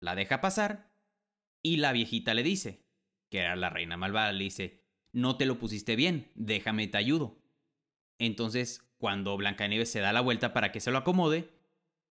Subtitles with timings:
[0.00, 0.90] la deja pasar
[1.62, 2.86] y la viejita le dice,
[3.30, 7.42] que era la reina malvada, le dice, no te lo pusiste bien, déjame te ayudo.
[8.18, 11.50] Entonces, cuando Blancanieves se da la vuelta para que se lo acomode,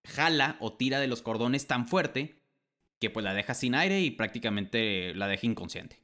[0.04, 2.42] jala o tira de los cordones tan fuerte
[2.98, 6.02] que pues la deja sin aire y prácticamente la deja inconsciente.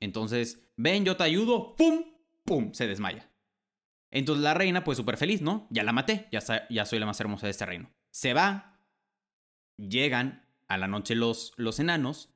[0.00, 2.04] Entonces, ven, yo te ayudo, ¡pum!
[2.44, 2.72] ¡pum!
[2.72, 3.30] Se desmaya.
[4.10, 5.66] Entonces la reina, pues súper feliz, ¿no?
[5.70, 6.40] Ya la maté, ya,
[6.70, 7.90] ya soy la más hermosa de este reino.
[8.10, 8.80] Se va,
[9.76, 12.30] llegan a la noche los, los enanos,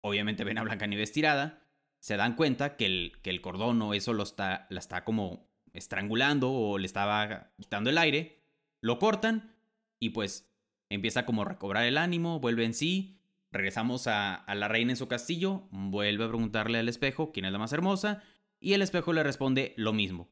[0.00, 1.62] obviamente ven a Blancanieves tirada,
[1.98, 5.48] se dan cuenta que el, que el cordón o eso lo está, la está como
[5.72, 8.40] estrangulando o le estaba quitando el aire,
[8.80, 9.54] lo cortan
[9.98, 10.50] y pues
[10.88, 13.20] empieza como a recobrar el ánimo, vuelve en sí,
[13.50, 17.52] regresamos a, a la reina en su castillo, vuelve a preguntarle al espejo quién es
[17.52, 18.22] la más hermosa
[18.60, 20.30] y el espejo le responde lo mismo.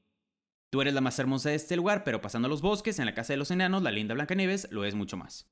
[0.70, 3.33] Tú eres la más hermosa de este lugar, pero pasando los bosques, en la casa
[3.33, 5.48] de los enanos, la linda Blancanieves lo es mucho más.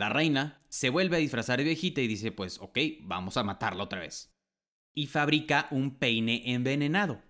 [0.00, 3.84] La reina se vuelve a disfrazar de viejita y dice, pues ok, vamos a matarla
[3.84, 4.32] otra vez.
[4.94, 7.20] Y fabrica un peine envenenado.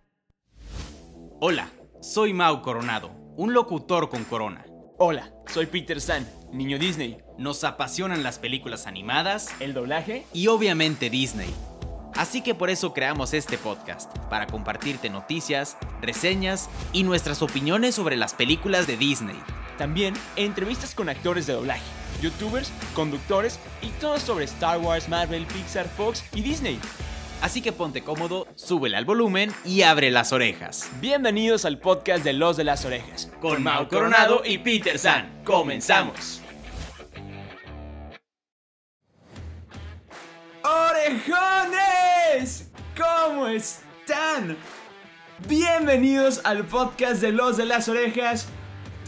[1.41, 1.69] Hola,
[2.01, 4.65] soy Mau Coronado, un locutor con corona.
[4.99, 7.19] Hola, soy Peter San, niño Disney.
[7.39, 11.53] Nos apasionan las películas animadas, el doblaje y obviamente Disney.
[12.15, 18.17] Así que por eso creamos este podcast, para compartirte noticias, reseñas y nuestras opiniones sobre
[18.17, 19.41] las películas de Disney.
[19.77, 21.83] También entrevistas con actores de doblaje,
[22.21, 26.79] youtubers, conductores y todo sobre Star Wars, Marvel, Pixar, Fox y Disney.
[27.43, 30.91] Así que ponte cómodo, súbele al volumen y abre las orejas.
[31.01, 33.31] Bienvenidos al podcast de Los de las Orejas.
[33.41, 35.43] Con Mau Coronado y Peter San.
[35.45, 36.43] ¡Comenzamos!
[40.63, 42.69] ¡Orejones!
[42.95, 44.59] ¿Cómo están?
[45.49, 48.49] Bienvenidos al podcast de Los de las Orejas.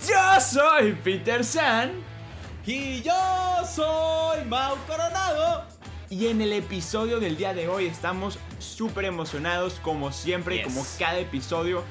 [0.08, 2.11] Yo soy Peter San.
[2.64, 3.12] Y yo
[3.66, 5.64] soy Mau Coronado.
[6.08, 11.18] Y en el episodio del día de hoy estamos súper emocionados, como siempre, como cada
[11.18, 11.82] episodio.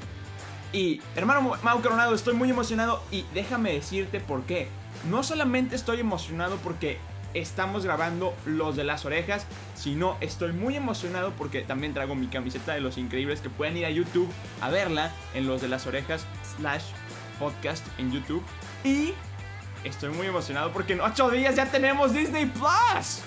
[0.72, 4.70] Y hermano Mau Coronado, estoy muy emocionado y déjame decirte por qué.
[5.10, 7.00] No solamente estoy emocionado porque
[7.34, 9.46] estamos grabando Los de las Orejas,
[9.76, 13.86] sino estoy muy emocionado porque también traigo mi camiseta de Los Increíbles que pueden ir
[13.86, 14.30] a YouTube
[14.62, 16.84] a verla en Los de las Orejas slash
[17.40, 18.44] podcast en YouTube.
[18.86, 19.14] Y
[19.84, 23.22] estoy muy emocionado porque en 8 días ya tenemos Disney Plus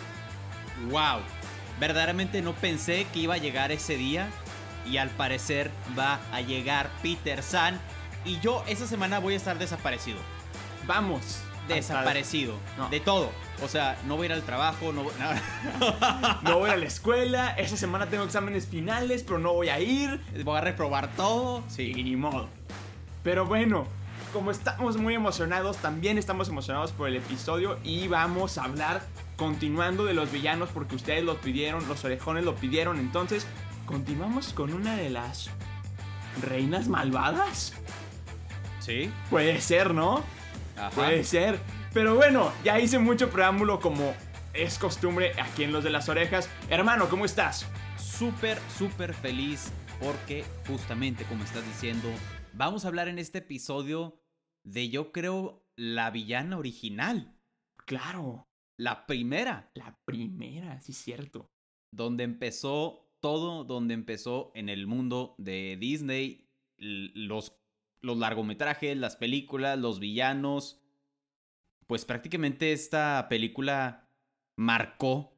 [0.91, 1.20] wow,
[1.81, 4.28] verdaderamente no pensé que iba a llegar ese día
[4.87, 7.81] y al parecer va a llegar Peter San
[8.25, 10.19] y yo esa semana voy a estar desaparecido.
[10.87, 11.41] Vamos.
[11.69, 12.56] Desaparecido.
[12.91, 13.31] De todo.
[13.62, 15.04] O sea, no voy a ir al trabajo, no,
[16.42, 16.59] no.
[16.59, 20.21] voy a la escuela, esa semana tengo exámenes finales, pero no voy a ir.
[20.44, 21.62] Voy a reprobar todo.
[21.69, 22.48] Sí, ni modo.
[23.22, 23.86] Pero bueno,
[24.34, 29.00] como estamos muy emocionados, también estamos emocionados por el episodio y vamos a hablar
[29.37, 32.99] continuando de los villanos porque ustedes lo pidieron, los orejones lo pidieron.
[32.99, 33.47] Entonces,
[33.87, 35.50] continuamos con una de las
[36.43, 37.75] reinas malvadas.
[38.81, 39.09] Sí.
[39.31, 40.25] Puede ser, ¿no?
[40.97, 41.61] Puede ser.
[41.93, 44.15] Pero bueno, ya hice mucho preámbulo como
[44.53, 46.51] es costumbre aquí en Los de las Orejas.
[46.69, 47.69] Hermano, ¿cómo estás?
[47.97, 49.71] Súper, súper feliz
[50.01, 52.09] porque justamente como estás diciendo,
[52.53, 54.23] vamos a hablar en este episodio
[54.64, 57.36] de yo creo la villana original.
[57.86, 58.48] Claro.
[58.76, 59.70] La primera.
[59.75, 61.50] La primera, sí, cierto.
[61.92, 67.56] Donde empezó todo, donde empezó en el mundo de Disney, los,
[68.00, 70.80] los largometrajes, las películas, los villanos.
[71.86, 74.10] Pues prácticamente esta película
[74.56, 75.34] marcó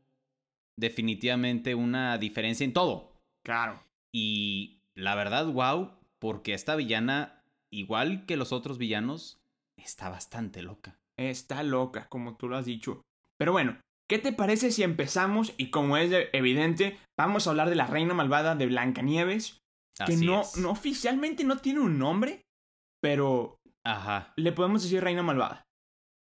[0.77, 3.21] definitivamente una diferencia en todo.
[3.43, 3.83] Claro.
[4.13, 7.36] Y la verdad, wow, porque esta villana,
[7.71, 9.39] igual que los otros villanos,
[9.77, 10.99] está bastante loca.
[11.17, 13.03] Está loca, como tú lo has dicho.
[13.39, 13.79] Pero bueno,
[14.09, 18.15] ¿qué te parece si empezamos y como es evidente, vamos a hablar de la reina
[18.15, 19.59] malvada de Blancanieves?
[20.07, 22.43] Que no, no oficialmente no tiene un nombre,
[23.01, 24.35] pero Ajá.
[24.37, 25.63] le podemos decir reina malvada.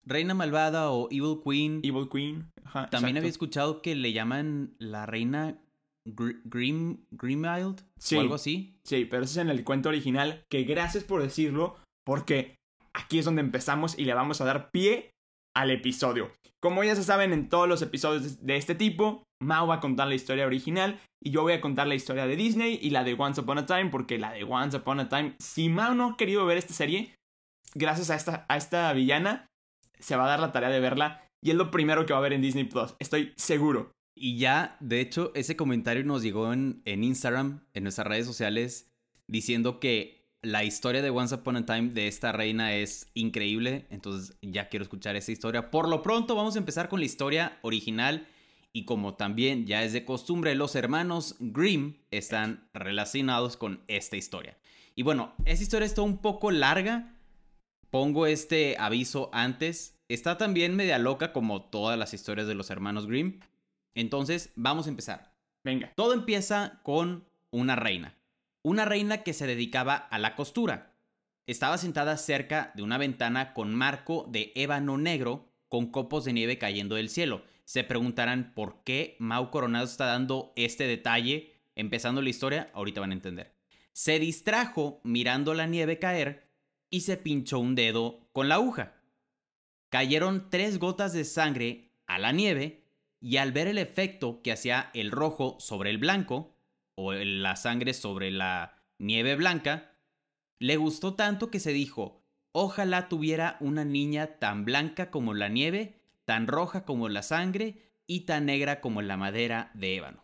[0.05, 1.81] Reina malvada o Evil Queen.
[1.83, 2.51] Evil Queen.
[2.63, 5.57] Ajá, También había escuchado que le llaman la reina
[6.05, 7.05] Grim,
[7.97, 8.77] sí, o algo así.
[8.83, 10.43] Sí, pero eso es en el cuento original.
[10.51, 11.75] Que gracias por decirlo,
[12.05, 12.55] porque
[12.93, 15.11] aquí es donde empezamos y le vamos a dar pie
[15.55, 16.31] al episodio.
[16.61, 20.07] Como ya se saben en todos los episodios de este tipo, Mao va a contar
[20.07, 23.15] la historia original y yo voy a contar la historia de Disney y la de
[23.17, 26.17] Once Upon a Time, porque la de Once Upon a Time, si Mao no ha
[26.17, 27.15] querido ver esta serie,
[27.73, 29.47] gracias a esta, a esta villana,
[29.99, 32.23] se va a dar la tarea de verla y es lo primero que va a
[32.23, 33.91] ver en Disney Plus, estoy seguro.
[34.15, 38.89] Y ya, de hecho, ese comentario nos llegó en, Instagram, en nuestras redes sociales,
[39.27, 44.37] diciendo que la historia de Once Upon a Time de esta reina es increíble, entonces
[44.41, 45.69] ya quiero escuchar esa historia.
[45.69, 48.27] Por lo pronto vamos a empezar con la historia original
[48.71, 54.57] y como también ya es de costumbre, los hermanos Grimm están relacionados con esta historia.
[54.95, 57.17] Y bueno, esta historia está un poco larga,
[57.89, 63.07] pongo este aviso antes, está también media loca como todas las historias de los hermanos
[63.07, 63.39] Grimm.
[63.95, 65.33] Entonces, vamos a empezar.
[65.63, 65.91] Venga.
[65.95, 68.15] Todo empieza con una reina
[68.65, 70.95] una reina que se dedicaba a la costura.
[71.45, 76.57] Estaba sentada cerca de una ventana con marco de ébano negro con copos de nieve
[76.57, 77.43] cayendo del cielo.
[77.63, 83.11] Se preguntarán por qué Mau Coronado está dando este detalle empezando la historia, ahorita van
[83.11, 83.53] a entender.
[83.93, 86.49] Se distrajo mirando la nieve caer
[86.89, 88.95] y se pinchó un dedo con la aguja.
[89.89, 92.84] Cayeron tres gotas de sangre a la nieve
[93.19, 96.55] y al ver el efecto que hacía el rojo sobre el blanco,
[96.95, 99.91] o la sangre sobre la nieve blanca,
[100.59, 105.99] le gustó tanto que se dijo, ojalá tuviera una niña tan blanca como la nieve,
[106.23, 110.23] tan roja como la sangre y tan negra como la madera de ébano.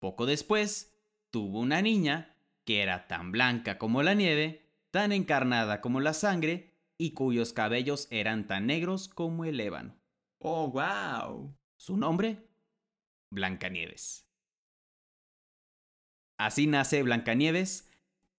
[0.00, 0.96] Poco después,
[1.30, 6.74] tuvo una niña que era tan blanca como la nieve, tan encarnada como la sangre
[6.98, 9.94] y cuyos cabellos eran tan negros como el ébano.
[10.38, 11.54] ¡Oh, wow!
[11.80, 12.46] Su nombre,
[13.30, 14.28] Blancanieves.
[16.36, 17.90] Así nace Blancanieves,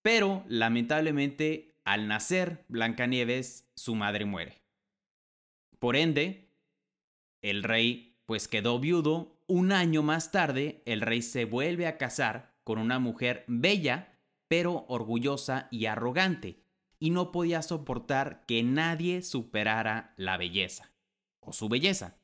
[0.03, 4.61] pero lamentablemente al nacer Blancanieves, su madre muere.
[5.79, 6.51] Por ende,
[7.41, 9.41] el rey pues quedó viudo.
[9.47, 14.85] Un año más tarde, el rey se vuelve a casar con una mujer bella, pero
[14.87, 16.63] orgullosa y arrogante,
[16.99, 20.93] y no podía soportar que nadie superara la belleza,
[21.39, 22.20] o su belleza.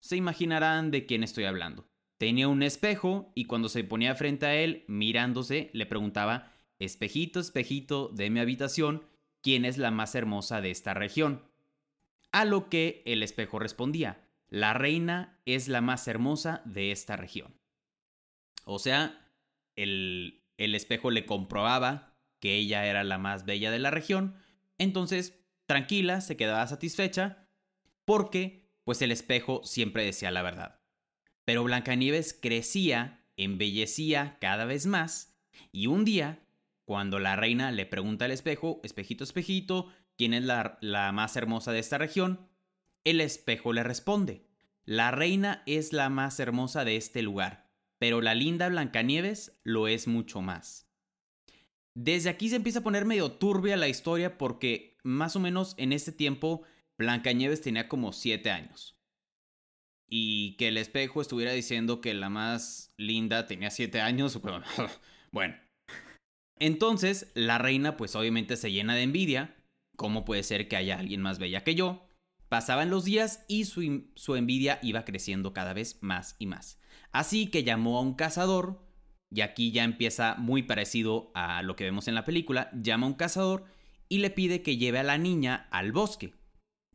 [0.00, 1.88] Se imaginarán de quién estoy hablando.
[2.18, 8.08] Tenía un espejo y cuando se ponía frente a él, mirándose, le preguntaba, espejito, espejito
[8.08, 9.06] de mi habitación,
[9.42, 11.44] ¿quién es la más hermosa de esta región?
[12.32, 17.54] A lo que el espejo respondía, la reina es la más hermosa de esta región.
[18.64, 19.28] O sea,
[19.76, 24.36] el, el espejo le comprobaba que ella era la más bella de la región,
[24.78, 27.46] entonces, tranquila, se quedaba satisfecha,
[28.04, 28.59] porque,
[28.90, 30.80] pues el espejo siempre decía la verdad.
[31.44, 35.38] Pero Blancanieves crecía, embellecía cada vez más,
[35.70, 36.40] y un día,
[36.84, 41.70] cuando la reina le pregunta al espejo, espejito, espejito, ¿quién es la, la más hermosa
[41.70, 42.48] de esta región?
[43.04, 44.48] El espejo le responde,
[44.84, 47.70] la reina es la más hermosa de este lugar,
[48.00, 50.90] pero la linda Blancanieves lo es mucho más.
[51.94, 55.92] Desde aquí se empieza a poner medio turbia la historia porque más o menos en
[55.92, 56.64] este tiempo
[57.00, 59.00] Blancanieves tenía como 7 años
[60.10, 64.38] y que el espejo estuviera diciendo que la más linda tenía siete años.
[65.32, 65.54] Bueno.
[66.58, 69.56] Entonces, la reina pues obviamente se llena de envidia.
[69.96, 72.04] ¿Cómo puede ser que haya alguien más bella que yo?
[72.48, 76.80] Pasaban los días y su, su envidia iba creciendo cada vez más y más.
[77.12, 78.84] Así que llamó a un cazador,
[79.30, 83.10] y aquí ya empieza muy parecido a lo que vemos en la película, llama a
[83.10, 83.66] un cazador
[84.08, 86.34] y le pide que lleve a la niña al bosque,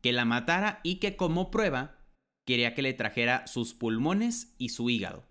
[0.02, 1.98] que la matara y que como prueba
[2.46, 5.24] quería que le trajera sus pulmones y su hígado,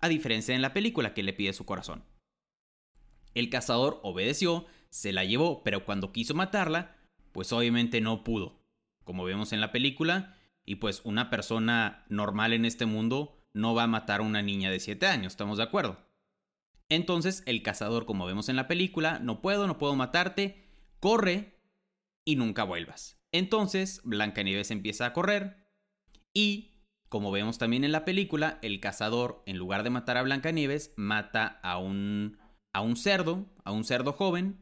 [0.00, 2.04] a diferencia en la película que le pide su corazón.
[3.34, 6.96] El cazador obedeció, se la llevó, pero cuando quiso matarla,
[7.32, 8.60] pues obviamente no pudo,
[9.04, 13.84] como vemos en la película, y pues una persona normal en este mundo no va
[13.84, 15.98] a matar a una niña de 7 años, ¿estamos de acuerdo?
[16.90, 20.68] Entonces el cazador, como vemos en la película, no puedo, no puedo matarte,
[21.00, 21.58] corre
[22.26, 23.21] y nunca vuelvas.
[23.32, 25.56] Entonces Blancanieves empieza a correr,
[26.34, 26.72] y,
[27.08, 31.60] como vemos también en la película, el cazador, en lugar de matar a Blancanieves, mata
[31.62, 32.38] a un,
[32.72, 34.58] a un cerdo, a un cerdo joven,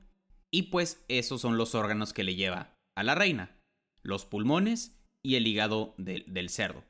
[0.52, 3.58] y pues esos son los órganos que le lleva a la reina,
[4.02, 6.84] los pulmones y el hígado del cerdo.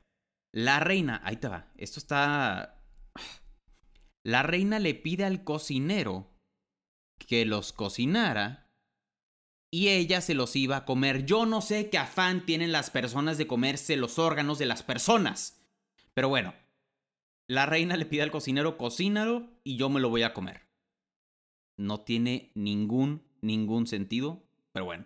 [0.53, 2.77] La reina, ahí te va, esto está...
[4.23, 6.31] La reina le pide al cocinero
[7.27, 8.60] que los cocinara
[9.71, 11.25] y ella se los iba a comer.
[11.25, 15.61] Yo no sé qué afán tienen las personas de comerse los órganos de las personas.
[16.13, 16.53] Pero bueno,
[17.47, 20.61] la reina le pide al cocinero, cocínalo y yo me lo voy a comer.
[21.77, 25.05] No tiene ningún, ningún sentido, pero bueno.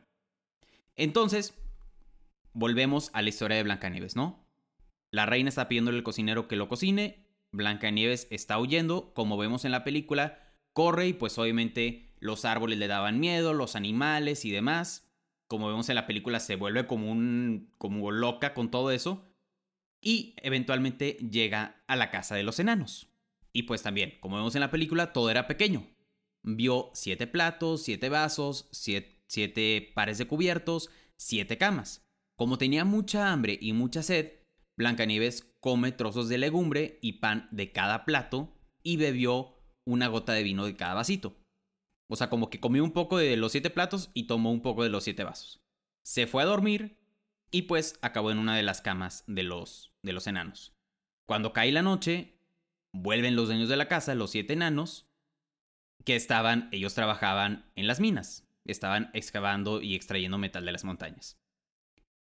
[0.95, 1.53] Entonces,
[2.53, 4.43] volvemos a la historia de Blancanieves, ¿no?
[5.11, 9.71] La reina está pidiéndole al cocinero que lo cocine, Blancanieves está huyendo, como vemos en
[9.71, 10.39] la película,
[10.73, 15.07] corre y pues obviamente los árboles le daban miedo, los animales y demás.
[15.47, 17.71] Como vemos en la película, se vuelve como un.
[17.77, 19.23] como loca con todo eso.
[20.01, 23.07] Y eventualmente llega a la casa de los enanos.
[23.53, 25.87] Y pues también, como vemos en la película, todo era pequeño.
[26.43, 32.05] vio siete platos, siete vasos, siete, pares de cubiertos, siete camas.
[32.35, 34.33] Como tenía mucha hambre y mucha sed,
[34.77, 38.53] Blancanieves come trozos de legumbre y pan de cada plato
[38.83, 39.55] y bebió
[39.85, 41.37] una gota de vino de cada vasito.
[42.07, 44.83] O sea, como que comió un poco de los siete platos y tomó un poco
[44.83, 45.61] de los siete vasos.
[46.03, 46.99] Se fue a dormir
[47.51, 50.75] y pues acabó en una de las camas de los, de los enanos.
[51.27, 52.37] Cuando cae la noche,
[52.93, 55.09] vuelven los dueños de la casa, los siete enanos,
[56.03, 61.39] que estaban, ellos trabajaban en las minas, estaban excavando y extrayendo metal de las montañas.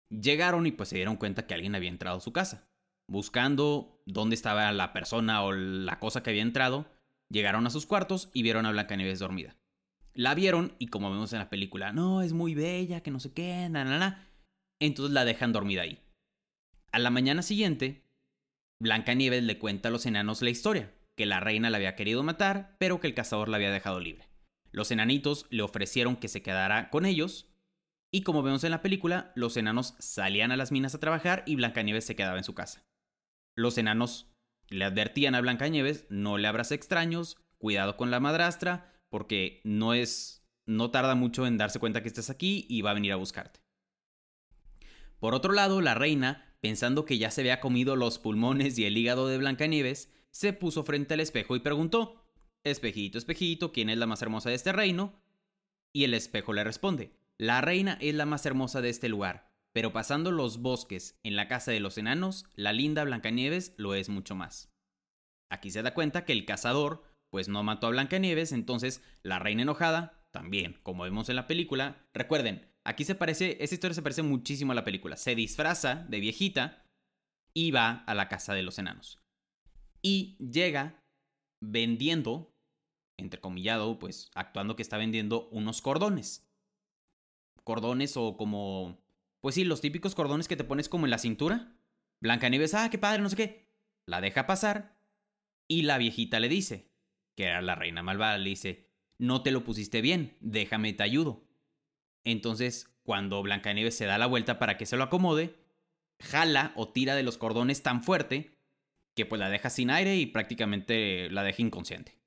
[0.09, 2.69] Llegaron y pues se dieron cuenta que alguien había entrado a su casa.
[3.07, 6.87] Buscando dónde estaba la persona o la cosa que había entrado,
[7.29, 9.57] llegaron a sus cuartos y vieron a Blancanieves dormida.
[10.15, 13.33] La vieron y como vemos en la película, no, es muy bella, que no sé
[13.33, 14.29] qué, na, na, na.
[14.79, 16.01] Entonces la dejan dormida ahí.
[16.91, 18.05] A la mañana siguiente,
[18.79, 22.77] Blancanieves le cuenta a los enanos la historia, que la reina la había querido matar,
[22.79, 24.29] pero que el cazador la había dejado libre.
[24.71, 27.49] Los enanitos le ofrecieron que se quedara con ellos,
[28.11, 31.55] y como vemos en la película, los enanos salían a las minas a trabajar y
[31.55, 32.85] Blancanieves se quedaba en su casa.
[33.57, 34.31] Los enanos
[34.69, 40.45] le advertían a Blancanieves, no le abras extraños, cuidado con la madrastra, porque no es
[40.65, 43.61] no tarda mucho en darse cuenta que estás aquí y va a venir a buscarte.
[45.19, 48.97] Por otro lado, la reina, pensando que ya se había comido los pulmones y el
[48.97, 52.25] hígado de Blancanieves, se puso frente al espejo y preguntó:
[52.65, 55.13] Espejito, espejito, ¿quién es la más hermosa de este reino?
[55.93, 59.93] Y el espejo le responde: La reina es la más hermosa de este lugar, pero
[59.93, 64.35] pasando los bosques en la casa de los enanos, la linda Blancanieves lo es mucho
[64.35, 64.75] más.
[65.49, 69.63] Aquí se da cuenta que el cazador, pues no mató a Blancanieves, entonces la reina
[69.63, 74.21] enojada, también, como vemos en la película, recuerden, aquí se parece, esta historia se parece
[74.21, 76.85] muchísimo a la película, se disfraza de viejita
[77.53, 79.19] y va a la casa de los enanos.
[80.01, 81.03] Y llega
[81.59, 82.55] vendiendo,
[83.17, 86.49] entrecomillado, pues actuando que está vendiendo unos cordones.
[87.65, 89.03] Cordones o como
[89.41, 91.75] pues sí, los típicos cordones que te pones como en la cintura.
[92.21, 93.67] Blancanieves, ah, qué padre, no sé qué.
[94.05, 94.97] La deja pasar.
[95.67, 96.94] Y la viejita le dice,
[97.35, 101.47] que era la reina malvada, le dice, no te lo pusiste bien, déjame te ayudo.
[102.23, 105.55] Entonces, cuando Blancanieves se da la vuelta para que se lo acomode,
[106.19, 108.57] jala o tira de los cordones tan fuerte
[109.15, 112.17] que pues la deja sin aire y prácticamente la deja inconsciente.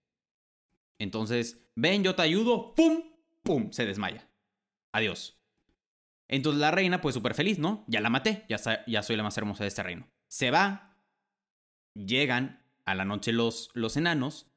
[0.98, 3.02] Entonces, ven, yo te ayudo, ¡pum!
[3.42, 3.70] ¡pum!
[3.72, 4.28] Se desmaya.
[4.92, 5.38] Adiós.
[6.28, 7.84] Entonces la reina, pues súper feliz, ¿no?
[7.88, 10.08] Ya la maté, ya, ya soy la más hermosa de este reino.
[10.28, 10.96] Se va,
[11.94, 14.47] llegan a la noche los, los enanos,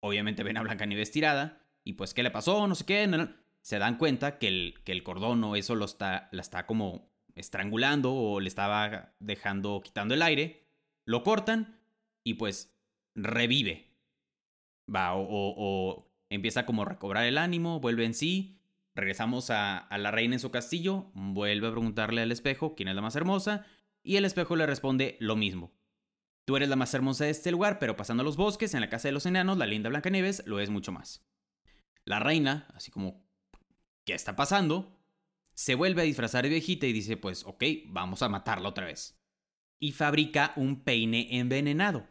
[0.00, 2.66] obviamente ven a Blancanieves tirada, y pues, ¿qué le pasó?
[2.66, 3.28] No sé qué.
[3.60, 7.10] Se dan cuenta que el, que el cordón o eso lo está, la está como
[7.34, 10.66] estrangulando o le estaba dejando, quitando el aire.
[11.04, 11.80] Lo cortan
[12.24, 12.76] y pues
[13.14, 13.90] revive.
[14.94, 18.58] Va, o, o empieza como a recobrar el ánimo, vuelve en sí
[18.98, 23.00] Regresamos a, la reina en su castillo, vuelve a preguntarle al espejo quién es la
[23.00, 23.64] más hermosa,
[24.02, 25.70] y el espejo le responde lo mismo.
[26.48, 29.06] Tú eres la más hermosa de este lugar, pero pasando los bosques, en la casa
[29.06, 31.22] de los enanos, la linda Blancanieves lo es mucho más.
[32.06, 33.22] La reina, así como,
[34.06, 34.98] ¿qué está pasando?
[35.52, 39.20] Se vuelve a disfrazar de viejita y dice, pues ok, vamos a matarla otra vez.
[39.78, 42.06] Y fabrica un peine envenenado.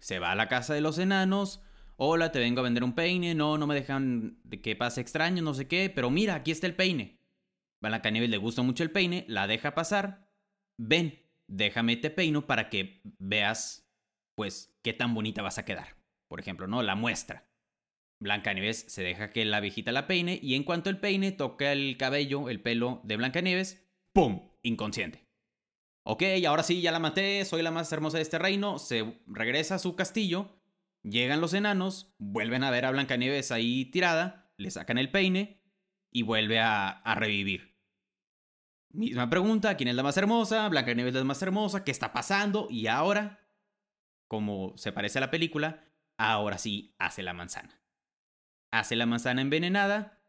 [0.00, 1.62] Se va a la casa de los enanos,
[1.94, 5.44] hola, te vengo a vender un peine, no, no me dejan de que pase extraño,
[5.44, 7.20] no sé qué, pero mira, aquí está el peine.
[7.80, 10.28] Blancanieves le gusta mucho el peine, la deja pasar.
[10.76, 11.20] Ven,
[11.50, 13.90] déjame te peino para que veas,
[14.34, 15.96] pues, qué tan bonita vas a quedar.
[16.28, 16.82] Por ejemplo, ¿no?
[16.82, 17.48] La muestra.
[18.20, 21.96] Blancanieves se deja que la viejita la peine y en cuanto el peine toca el
[21.96, 24.50] cabello, el pelo de Blancanieves, ¡pum!
[24.62, 25.26] Inconsciente.
[26.02, 29.76] Ok, ahora sí, ya la maté, soy la más hermosa de este reino, se regresa
[29.76, 30.60] a su castillo
[31.02, 35.62] Llegan los enanos, vuelven a ver a Blancanieves ahí tirada, le sacan el peine
[36.10, 37.69] y vuelve a, revivir.
[38.92, 40.68] Misma pregunta, ¿quién es la más hermosa?
[40.68, 42.66] Blancanieves es la más hermosa, ¿qué está pasando?
[42.70, 43.38] Y ahora,
[44.26, 45.84] como se parece a la película,
[46.18, 47.80] ahora sí hace la manzana.
[48.72, 50.20] Hace la manzana envenenada,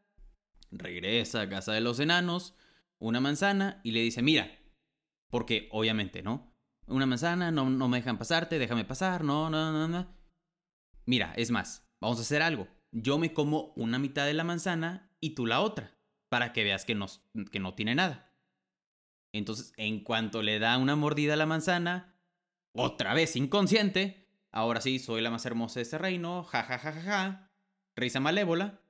[0.70, 2.56] regresa a casa de los enanos,
[3.00, 4.60] una manzana y le dice, mira,
[5.32, 6.56] porque obviamente, ¿no?
[6.86, 10.16] Una manzana, no, no me dejan pasarte, déjame pasar, no, no, no, no.
[11.06, 12.68] Mira, es más, vamos a hacer algo.
[12.92, 15.98] Yo me como una mitad de la manzana y tú la otra,
[16.30, 17.08] para que veas que no,
[17.52, 18.31] que no tiene nada.
[19.34, 22.16] Entonces, en cuanto le da una mordida a la manzana,
[22.74, 26.92] otra vez inconsciente, ahora sí, soy la más hermosa de este reino, ja, ja, ja,
[26.92, 27.52] ja, ja,
[27.96, 28.82] risa malévola,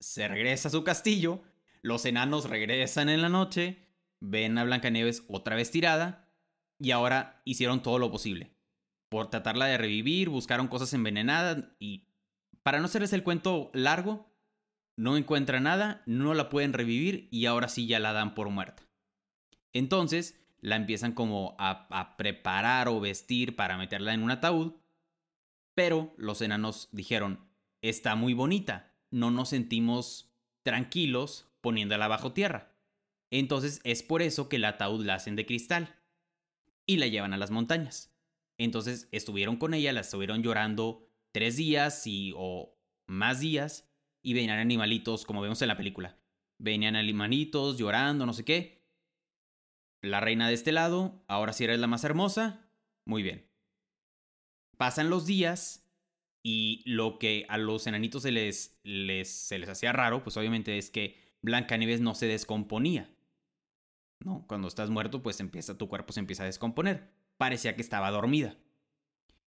[0.00, 1.42] se regresa a su castillo,
[1.82, 3.88] los enanos regresan en la noche,
[4.20, 6.28] ven a Blancanieves otra vez tirada,
[6.78, 8.58] y ahora hicieron todo lo posible
[9.08, 12.08] por tratarla de revivir, buscaron cosas envenenadas y
[12.62, 14.30] para no hacerles el cuento largo,
[14.96, 18.87] no encuentra nada, no la pueden revivir y ahora sí ya la dan por muerta.
[19.78, 24.72] Entonces la empiezan como a, preparar o vestir para meterla en un ataúd,
[25.74, 27.48] pero los enanos dijeron,
[27.80, 30.32] está muy bonita, no nos sentimos
[30.64, 32.72] tranquilos poniéndola bajo tierra.
[33.30, 35.94] Entonces es por eso que el ataúd la hacen de cristal
[36.84, 38.12] y la llevan a las montañas.
[38.58, 43.88] Entonces estuvieron con ella, la estuvieron llorando tres días y, o más días
[44.22, 46.16] y venían animalitos como vemos en la película.
[46.58, 48.77] Venían animalitos llorando, no sé qué.
[50.00, 52.68] La reina de este lado, ahora sí eres la más hermosa.
[53.04, 53.48] Muy bien.
[54.76, 55.88] Pasan los días
[56.42, 60.78] y lo que a los enanitos se les, les, se les hacía raro, pues obviamente
[60.78, 63.10] es que Blancanieves no se descomponía.
[64.20, 64.44] ¿No?
[64.48, 67.12] Cuando estás muerto, pues empieza, tu cuerpo se empieza a descomponer.
[67.36, 68.56] Parecía que estaba dormida.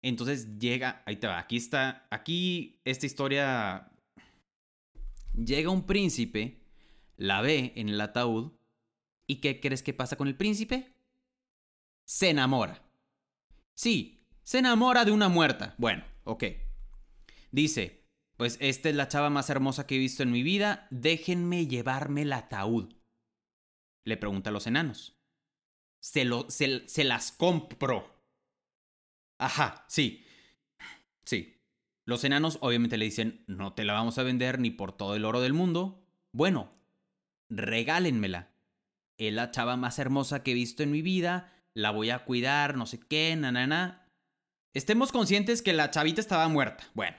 [0.02, 3.92] Entonces llega, ahí te va, aquí está, aquí esta historia...
[5.34, 6.64] Llega un príncipe,
[7.16, 8.54] la ve en el ataúd,
[9.28, 10.94] ¿y qué crees que pasa con el príncipe?
[12.06, 12.82] Se enamora.
[13.76, 15.76] Sí, se enamora de una muerta.
[15.78, 16.46] Bueno, ok.
[17.52, 18.08] Dice,
[18.38, 22.22] pues esta es la chava más hermosa que he visto en mi vida, déjenme llevarme
[22.22, 22.94] el ataúd.
[24.06, 25.20] Le pregunta a los enanos.
[26.00, 28.16] Se, lo, se, se las compro.
[29.38, 30.24] Ajá, sí.
[31.26, 31.62] Sí.
[32.06, 35.26] Los enanos obviamente le dicen, no te la vamos a vender ni por todo el
[35.26, 36.08] oro del mundo.
[36.32, 36.72] Bueno,
[37.50, 38.57] regálenmela.
[39.18, 42.76] Es la chava más hermosa que he visto en mi vida, la voy a cuidar,
[42.76, 44.08] no sé qué, na, na, na.
[44.74, 46.84] Estemos conscientes que la chavita estaba muerta.
[46.94, 47.18] Bueno.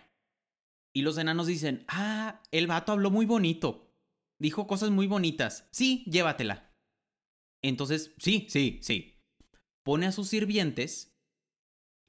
[0.94, 3.92] Y los enanos dicen, ah, el vato habló muy bonito.
[4.40, 5.68] Dijo cosas muy bonitas.
[5.70, 6.72] Sí, llévatela.
[7.62, 9.20] Entonces, sí, sí, sí.
[9.84, 11.16] Pone a sus sirvientes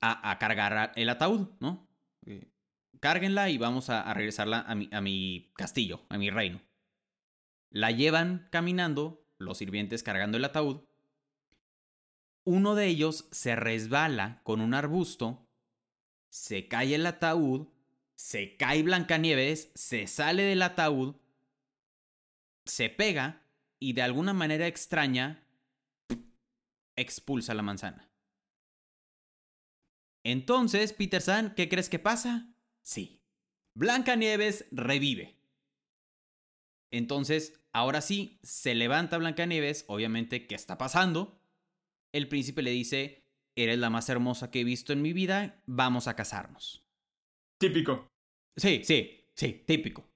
[0.02, 1.90] a, cargar el ataúd, ¿no?
[2.26, 2.52] Eh,
[3.00, 6.62] cárguenla y vamos a, regresarla a mi castillo, a mi reino.
[7.72, 10.82] La llevan caminando, los sirvientes cargando el ataúd.
[12.46, 15.48] Uno de ellos se resbala con un arbusto,
[16.30, 17.68] se cae el ataúd,
[18.16, 21.16] se cae Blancanieves, se sale del ataúd,
[22.66, 23.46] se pega
[23.80, 25.44] y de alguna manera extraña
[26.96, 28.10] expulsa la manzana.
[30.24, 32.54] Entonces, Peter San, ¿qué crees que pasa?
[32.82, 33.22] Sí.
[33.74, 35.38] Blancanieves revive.
[36.92, 41.42] Entonces, ahora sí, se levanta Blancanieves, obviamente, ¿qué está pasando?
[42.14, 43.24] El príncipe le dice,
[43.58, 46.84] eres la más hermosa que he visto en mi vida, vamos a casarnos.
[47.60, 48.08] Típico.
[48.58, 50.10] Sí, sí, sí, típico.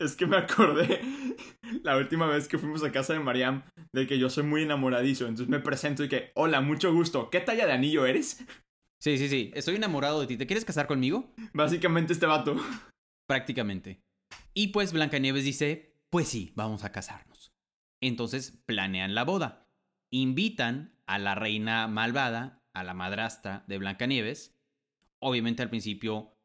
[0.00, 1.00] Es que me acordé
[1.82, 5.24] la última vez que fuimos a casa de Mariam de que yo soy muy enamoradizo,
[5.26, 8.44] entonces me presento y que, hola, mucho gusto, ¿qué talla de anillo eres?
[9.00, 9.52] Sí, sí, sí.
[9.54, 10.36] Estoy enamorado de ti.
[10.36, 11.32] ¿Te quieres casar conmigo?
[11.52, 12.56] Básicamente este vato.
[13.28, 14.00] Prácticamente.
[14.54, 17.52] Y pues Blancanieves dice, pues sí, vamos a casarnos.
[18.00, 19.66] Entonces planean la boda.
[20.10, 24.56] Invitan a la reina malvada, a la madrastra de Blancanieves.
[25.18, 26.36] Obviamente al principio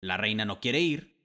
[0.00, 1.16] la reina no quiere ir.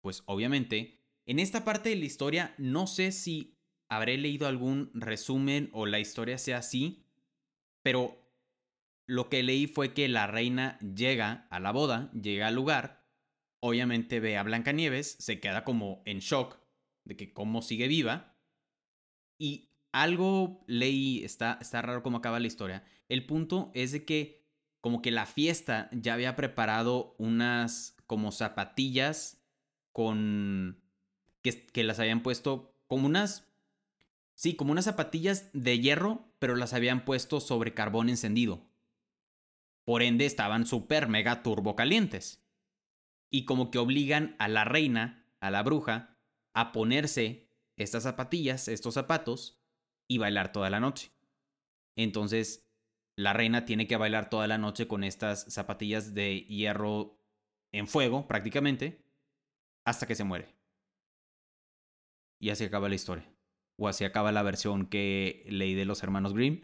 [0.00, 0.96] Pues obviamente.
[1.26, 3.58] En esta parte de la historia no sé si
[3.90, 7.04] habré leído algún resumen o la historia sea así.
[7.82, 8.28] Pero
[9.06, 13.06] lo que leí fue que la reina llega a la boda, llega al lugar,
[13.60, 16.57] obviamente ve a Blancanieves, se queda como en shock
[17.08, 18.36] de que cómo sigue viva,
[19.38, 22.84] y algo leí, está, está raro cómo acaba la historia.
[23.08, 24.46] El punto es de que
[24.80, 29.42] como que la fiesta ya había preparado unas como zapatillas
[29.92, 30.80] con...
[31.42, 33.48] que, que las habían puesto como unas...
[34.34, 38.68] Sí, como unas zapatillas de hierro, pero las habían puesto sobre carbón encendido.
[39.84, 42.44] Por ende estaban súper mega turbo calientes.
[43.30, 46.17] Y como que obligan a la reina, a la bruja,
[46.58, 49.60] a ponerse estas zapatillas, estos zapatos,
[50.10, 51.12] y bailar toda la noche.
[51.96, 52.68] Entonces,
[53.16, 57.16] la reina tiene que bailar toda la noche con estas zapatillas de hierro
[57.72, 59.04] en fuego, prácticamente,
[59.86, 60.54] hasta que se muere.
[62.40, 63.30] Y así acaba la historia.
[63.78, 66.62] O así acaba la versión que leí de los hermanos Grimm.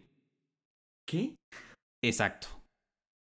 [1.06, 1.36] ¿Qué?
[2.02, 2.48] Exacto.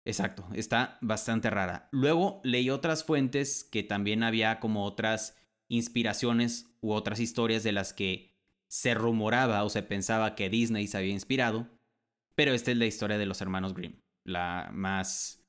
[0.05, 1.88] Exacto, está bastante rara.
[1.91, 5.38] Luego leí otras fuentes que también había como otras
[5.75, 8.33] inspiraciones u otras historias de las que
[8.69, 11.69] se rumoraba o se pensaba que Disney se había inspirado,
[12.36, 15.43] pero esta es la historia de los hermanos Grimm, la más,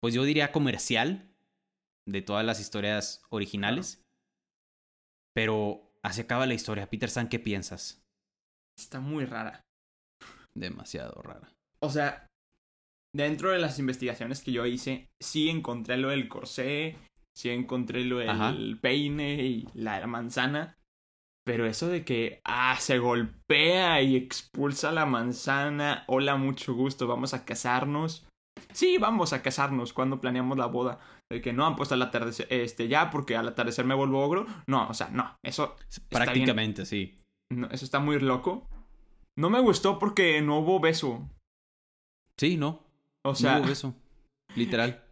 [0.00, 1.34] pues yo diría comercial
[2.06, 4.02] de todas las historias originales.
[5.34, 6.90] Pero así acaba la historia.
[6.90, 8.02] Peter San, ¿qué piensas?
[8.78, 9.62] Está muy rara.
[10.54, 11.50] Demasiado rara.
[11.80, 12.26] O sea,
[13.14, 16.98] dentro de las investigaciones que yo hice, sí encontré lo del corsé
[17.34, 20.76] Sí encontré lo del peine y la, manzana.
[21.44, 26.04] Pero eso de que, ah, se golpea y expulsa la manzana.
[26.06, 28.28] Hola, mucho gusto, vamos a casarnos.
[28.72, 31.00] Sí, vamos a casarnos cuando planeamos la boda.
[31.30, 34.46] De que no, pues al atardecer, este, ya, porque al atardecer me vuelvo ogro.
[34.66, 35.76] No, o sea, no, eso.
[36.10, 37.18] Prácticamente, sí.
[37.50, 38.68] No, eso está muy loco.
[39.36, 41.28] No me gustó porque no hubo beso.
[42.38, 42.84] Sí, no.
[43.24, 43.54] O sea.
[43.54, 43.94] No hubo beso.
[44.54, 45.02] Literal.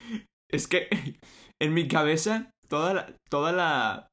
[0.50, 0.88] Es que
[1.60, 4.08] en mi cabeza, toda la, toda la,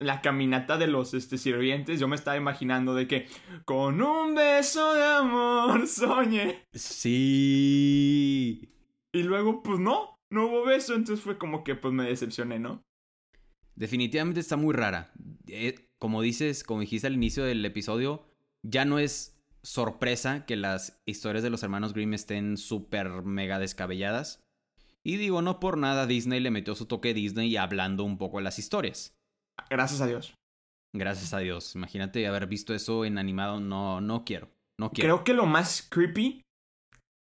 [0.00, 3.26] la caminata de los este, sirvientes, yo me estaba imaginando de que
[3.64, 6.66] con un beso de amor soñé.
[6.72, 8.70] Sí.
[9.12, 12.84] Y luego, pues no, no hubo beso, entonces fue como que pues me decepcioné, ¿no?
[13.76, 15.12] Definitivamente está muy rara.
[15.48, 18.26] Eh, como dices, como dijiste al inicio del episodio,
[18.62, 24.43] ya no es sorpresa que las historias de los hermanos Grimm estén súper mega descabelladas.
[25.06, 28.44] Y digo, no por nada Disney le metió su toque Disney hablando un poco de
[28.44, 29.14] las historias.
[29.68, 30.34] Gracias a Dios.
[30.94, 31.74] Gracias a Dios.
[31.74, 33.60] Imagínate haber visto eso en animado.
[33.60, 34.48] No, no quiero.
[34.78, 35.16] No quiero.
[35.16, 36.42] Creo que lo más creepy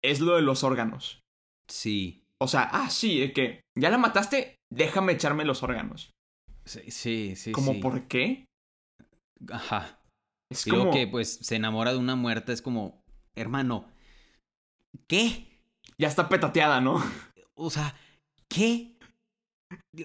[0.03, 1.21] es lo de los órganos.
[1.71, 2.25] Sí.
[2.41, 6.11] O sea, ah, sí, es que ya la mataste, déjame echarme los órganos.
[6.65, 7.53] Sí, sí, sí.
[7.53, 8.45] ¿Como por qué?
[9.51, 10.01] Ajá.
[10.51, 10.91] Es como...
[10.91, 13.03] que pues se enamora de una muerta, es como,
[13.35, 13.87] hermano,
[15.09, 15.47] ¿qué?
[15.99, 17.03] Ya está petateada, ¿no?
[17.59, 17.95] O sea,
[18.49, 18.97] ¿qué?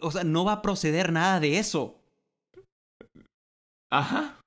[0.02, 2.02] O sea, no va a proceder nada de eso.
[3.92, 4.40] Ajá.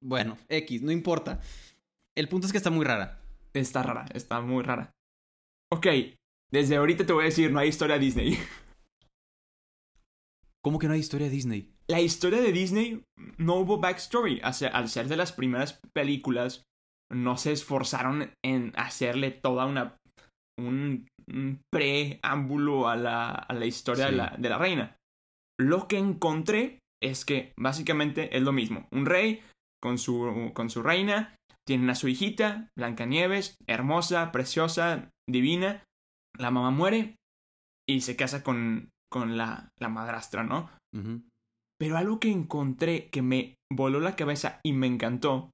[0.00, 1.40] Bueno, X, no importa.
[2.16, 3.20] El punto es que está muy rara.
[3.52, 4.92] Está rara, está muy rara.
[5.72, 5.86] Ok,
[6.52, 8.38] desde ahorita te voy a decir, no hay historia Disney.
[10.62, 11.74] ¿Cómo que no hay historia Disney?
[11.88, 13.02] La historia de Disney
[13.38, 14.40] no hubo backstory.
[14.42, 16.62] Al ser de las primeras películas,
[17.12, 19.96] no se esforzaron en hacerle toda una
[20.58, 21.06] un,
[21.72, 24.96] preámbulo a la, a la historia de, la, de la reina.
[25.58, 28.88] Lo que encontré es que básicamente es lo mismo.
[28.92, 29.42] Un rey
[29.82, 31.36] con su, con su reina,
[31.66, 35.84] tienen a su hijita, Blancanieves, hermosa, preciosa, divina.
[36.38, 37.16] La mamá muere
[37.88, 40.70] y se casa con, con la, la madrastra, ¿no?
[41.78, 45.50] Pero algo que encontré que me voló la cabeza y me encantó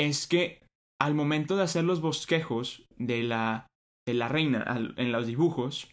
[0.00, 0.62] es que
[1.00, 3.66] al momento de hacer los bosquejos de la
[4.06, 4.64] de la reina
[4.96, 5.90] en los dibujos,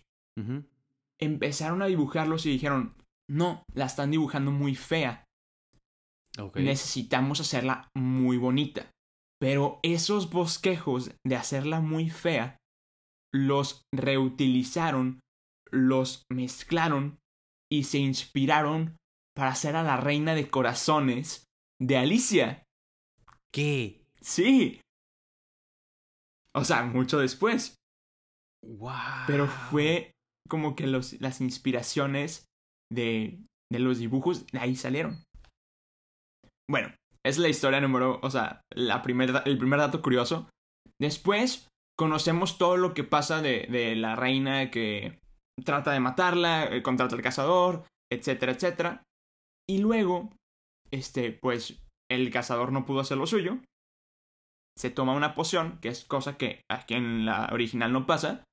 [1.19, 2.95] empezaron a dibujarlos y dijeron,
[3.29, 5.25] no, la están dibujando muy fea.
[6.55, 8.91] Necesitamos hacerla muy bonita.
[9.39, 12.57] Pero esos bosquejos de hacerla muy fea,
[13.33, 15.19] los reutilizaron,
[15.71, 17.19] los mezclaron
[17.71, 18.95] y se inspiraron
[19.35, 21.45] para hacer a la reina de corazones
[21.81, 22.63] de Alicia.
[23.51, 24.05] ¿Qué?
[24.21, 24.79] Sí.
[26.55, 27.75] O sea, mucho después.
[29.27, 30.11] Pero fue
[30.49, 32.45] como que los, las inspiraciones
[32.91, 33.39] de,
[33.71, 35.23] de los dibujos de ahí salieron.
[36.69, 36.93] Bueno,
[37.25, 40.49] es la historia número, o sea, la primer, el primer dato curioso.
[40.99, 45.19] Después conocemos todo lo que pasa de, de la reina que
[45.63, 49.03] trata de matarla, eh, contrata al cazador, etcétera, etcétera.
[49.69, 50.31] Y luego,
[50.91, 51.79] este, pues,
[52.11, 53.59] el cazador no pudo hacer lo suyo.
[54.77, 58.43] Se toma una poción, que es cosa que aquí en la original no pasa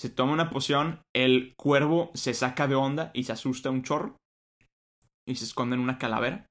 [0.00, 4.16] se toma una poción, el cuervo se saca de onda y se asusta un chorro
[5.28, 6.46] y se esconde en una calavera.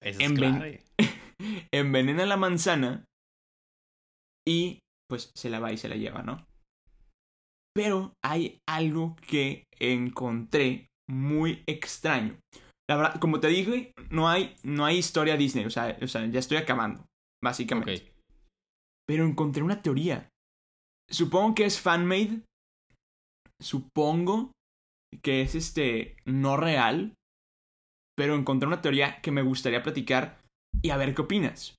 [0.00, 0.84] Eso es
[1.72, 3.04] Envenena la manzana
[4.46, 4.78] y
[5.10, 6.46] pues se la va y se la lleva, ¿no?
[7.74, 12.38] Pero hay algo que encontré muy extraño.
[12.88, 16.24] La verdad, como te dije, no hay, no hay historia Disney, o sea, o sea
[16.26, 17.04] ya estoy acabando,
[17.42, 18.14] básicamente.
[19.08, 20.30] Pero encontré una teoría
[21.10, 22.42] Supongo que es fanmade.
[23.60, 24.52] Supongo
[25.22, 27.14] que es este no real.
[28.16, 30.40] Pero encontré una teoría que me gustaría platicar
[30.82, 31.74] y a ver qué opinas.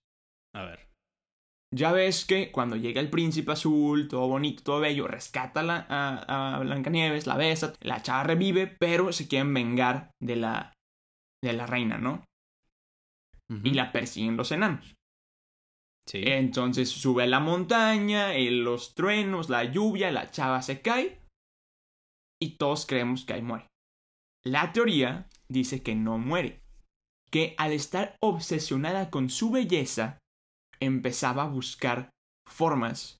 [0.55, 0.87] A ver.
[1.75, 6.59] Ya ves que cuando llega el príncipe azul, todo bonito, todo bello, rescata a, a
[6.59, 10.73] Blancanieves, la besa, la chava revive, pero se quieren vengar de la,
[11.43, 12.23] de la reina, ¿no?
[13.63, 14.96] Y la persiguen los enanos.
[16.13, 21.19] Entonces sube la montaña, los truenos, la lluvia, la chava se cae
[22.41, 23.67] y todos creemos que ahí muere.
[24.45, 26.61] La teoría dice que no muere,
[27.31, 30.19] que al estar obsesionada con su belleza,
[30.79, 32.11] empezaba a buscar
[32.47, 33.17] formas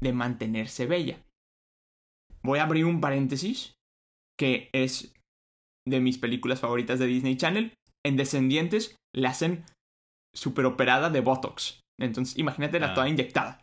[0.00, 1.22] de mantenerse bella.
[2.42, 3.74] Voy a abrir un paréntesis,
[4.38, 5.14] que es
[5.86, 7.72] de mis películas favoritas de Disney Channel.
[8.04, 9.64] En Descendientes le hacen
[10.34, 11.80] super operada de Botox.
[12.00, 12.94] Entonces, imagínate la ah.
[12.94, 13.60] toda inyectada.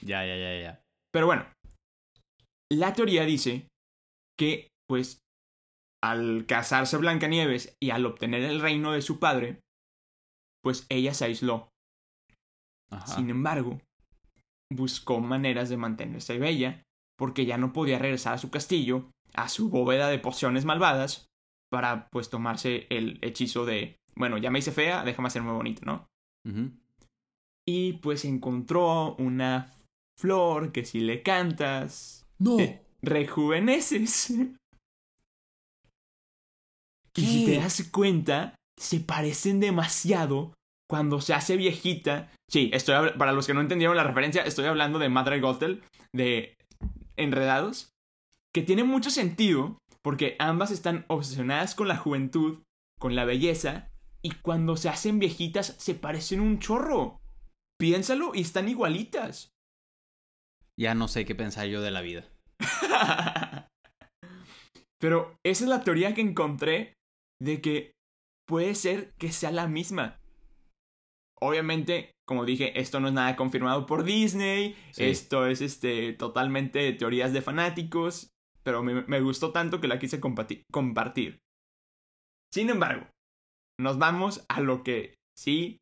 [0.00, 0.80] Ya, ya, ya, ya.
[1.12, 1.46] Pero bueno,
[2.72, 3.68] la teoría dice
[4.38, 5.18] que, pues,
[6.02, 9.60] al casarse Blancanieves y al obtener el reino de su padre,
[10.62, 11.68] pues ella se aisló.
[13.06, 13.80] Sin embargo,
[14.72, 16.82] buscó maneras de mantenerse bella,
[17.18, 21.26] porque ya no podía regresar a su castillo, a su bóveda de pociones malvadas,
[21.72, 26.06] para pues tomarse el hechizo de, bueno, ya me hice fea, déjame hacerme bonito, ¿no?
[27.66, 29.74] Y pues encontró una
[30.18, 32.56] flor que si le cantas, no.
[33.02, 34.30] rejuveneces.
[37.16, 40.52] Y si te das cuenta, se parecen demasiado
[40.90, 42.30] cuando se hace viejita.
[42.50, 46.56] Sí, estoy para los que no entendieron la referencia, estoy hablando de Madre Gothel, de
[47.16, 47.90] Enredados,
[48.52, 52.62] que tiene mucho sentido porque ambas están obsesionadas con la juventud,
[52.98, 53.90] con la belleza,
[54.24, 57.20] y cuando se hacen viejitas se parecen un chorro.
[57.78, 59.50] Piénsalo y están igualitas.
[60.80, 62.26] Ya no sé qué pensar yo de la vida.
[64.98, 66.94] Pero esa es la teoría que encontré
[67.40, 67.92] de que
[68.48, 70.18] puede ser que sea la misma.
[71.38, 77.34] Obviamente, como dije, esto no es nada confirmado por Disney, esto es este totalmente teorías
[77.34, 78.30] de fanáticos,
[78.62, 81.38] pero me, me gustó tanto que la quise compartir.
[82.50, 83.06] Sin embargo,
[83.80, 85.78] nos vamos a lo que sí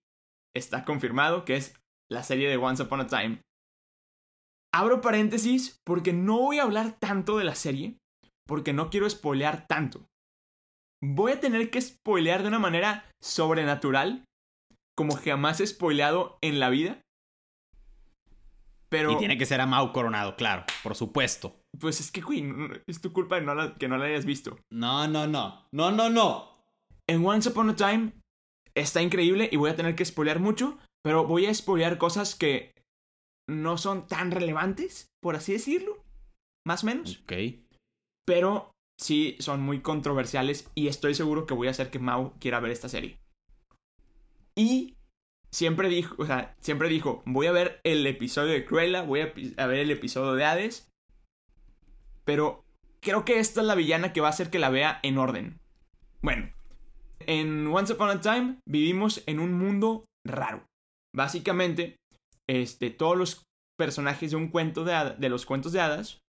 [0.55, 1.79] está confirmado, que es
[2.11, 3.41] la serie de Once Upon a Time.
[4.75, 7.99] Abro paréntesis porque no voy a hablar tanto de la serie,
[8.47, 10.07] porque no quiero spoilear tanto.
[11.03, 14.25] Voy a tener que spoilear de una manera sobrenatural,
[14.97, 17.01] como jamás he spoileado en la vida.
[18.89, 19.13] Pero...
[19.13, 21.61] Y tiene que ser a Mau Coronado, claro, por supuesto.
[21.79, 22.45] Pues es que, güey,
[22.87, 23.39] es tu culpa
[23.79, 24.59] que no la hayas visto.
[24.71, 25.67] No, no, no.
[25.73, 26.52] No, no, no.
[27.09, 28.13] En Once Upon a Time
[28.75, 32.73] está increíble y voy a tener que spoilear mucho, pero voy a spoilear cosas que
[33.49, 36.03] no son tan relevantes, por así decirlo.
[36.67, 37.21] Más o menos.
[37.23, 37.33] Ok.
[38.27, 42.61] Pero sí son muy controversiales y estoy seguro que voy a hacer que Mau quiera
[42.61, 43.19] ver esta serie.
[44.55, 44.97] Y
[45.51, 49.67] siempre dijo, o sea, siempre dijo, voy a ver el episodio de Cruella, voy a,
[49.67, 50.89] ver el episodio de Hades.
[52.25, 52.65] Pero
[53.01, 55.59] creo que esta es la villana que va a hacer que la vea en orden.
[56.21, 56.53] Bueno,
[57.27, 60.67] en Once Upon a Time vivimos en un mundo raro.
[61.15, 61.97] Básicamente,
[62.49, 63.43] este, todos los
[63.79, 66.21] personajes de un cuento de, de los cuentos de hadas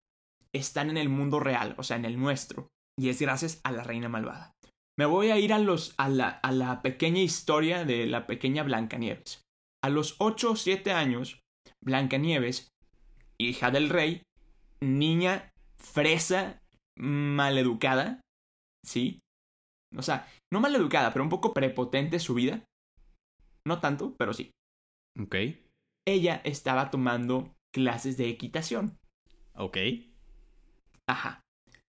[0.54, 2.68] están en el mundo real, o sea, en el nuestro.
[3.00, 4.52] Y es gracias a la reina malvada.
[4.98, 8.64] Me voy a ir a, los, a, la, a la pequeña historia de la pequeña
[8.64, 9.42] Blancanieves.
[9.84, 11.40] A los 8 o 7 años,
[11.84, 12.70] Blancanieves,
[13.40, 14.22] hija del rey,
[14.82, 16.60] niña fresa,
[16.98, 18.22] maleducada,
[18.86, 19.20] ¿sí?
[19.98, 22.64] O sea, no maleducada, pero un poco prepotente su vida.
[23.68, 24.52] No tanto, pero sí.
[25.20, 25.36] Ok.
[26.08, 28.96] Ella estaba tomando clases de equitación.
[29.56, 29.78] Ok.
[31.10, 31.42] Ajá.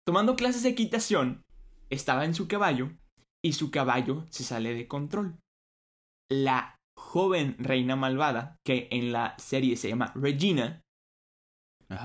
[0.07, 1.43] Tomando clases de equitación,
[1.91, 2.91] estaba en su caballo
[3.45, 5.39] y su caballo se sale de control.
[6.31, 10.81] La joven reina malvada, que en la serie se llama Regina,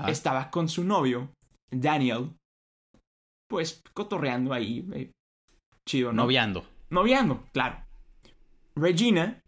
[0.06, 1.32] estaba con su novio,
[1.70, 2.36] Daniel,
[3.48, 4.86] pues cotorreando ahí.
[4.92, 5.10] Eh,
[5.88, 6.22] chido, ¿no?
[6.22, 6.66] Noviando.
[6.90, 7.84] Noviando, claro.
[8.74, 9.42] Regina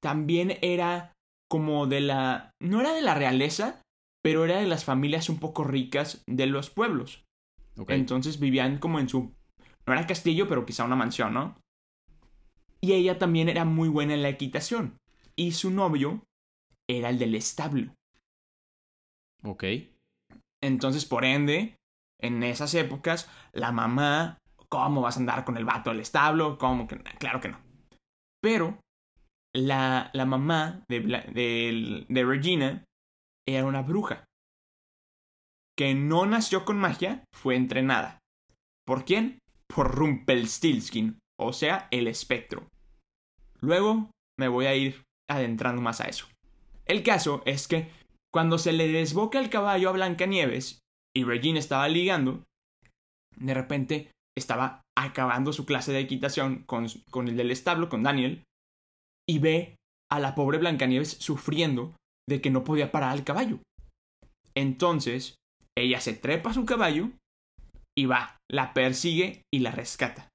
[0.00, 1.12] también era
[1.48, 2.50] como de la...
[2.60, 3.82] No era de la realeza,
[4.22, 7.24] pero era de las familias un poco ricas de los pueblos.
[7.88, 9.34] Entonces vivían como en su...
[9.86, 11.58] No era castillo, pero quizá una mansión, ¿no?
[12.80, 14.98] Y ella también era muy buena en la equitación.
[15.36, 16.22] Y su novio
[16.88, 17.94] era el del establo.
[19.42, 19.64] Ok.
[20.62, 21.76] Entonces, por ende,
[22.20, 24.38] en esas épocas, la mamá,
[24.82, 26.58] ¿cómo vas a andar con el vato del establo?
[27.18, 27.60] Claro que no.
[28.42, 28.78] Pero
[29.54, 32.84] la, mamá de Regina
[33.46, 34.24] era una bruja.
[35.76, 38.18] Que no nació con magia, fue entrenada.
[38.86, 39.38] ¿Por quién?
[39.66, 42.68] Por Rumpelstiltskin, o sea, el espectro.
[43.60, 46.28] Luego me voy a ir adentrando más a eso.
[46.84, 47.90] El caso es que
[48.32, 50.80] cuando se le desboca el caballo a Blancanieves
[51.16, 52.44] y Regina estaba ligando,
[53.36, 58.42] de repente estaba acabando su clase de equitación con, con el del establo, con Daniel,
[59.28, 59.76] y ve
[60.10, 61.94] a la pobre Blancanieves sufriendo
[62.28, 63.58] de que no podía parar al caballo.
[64.54, 65.36] Entonces,
[65.76, 67.10] ella se trepa a su caballo
[67.96, 70.28] y va, la persigue y la rescata.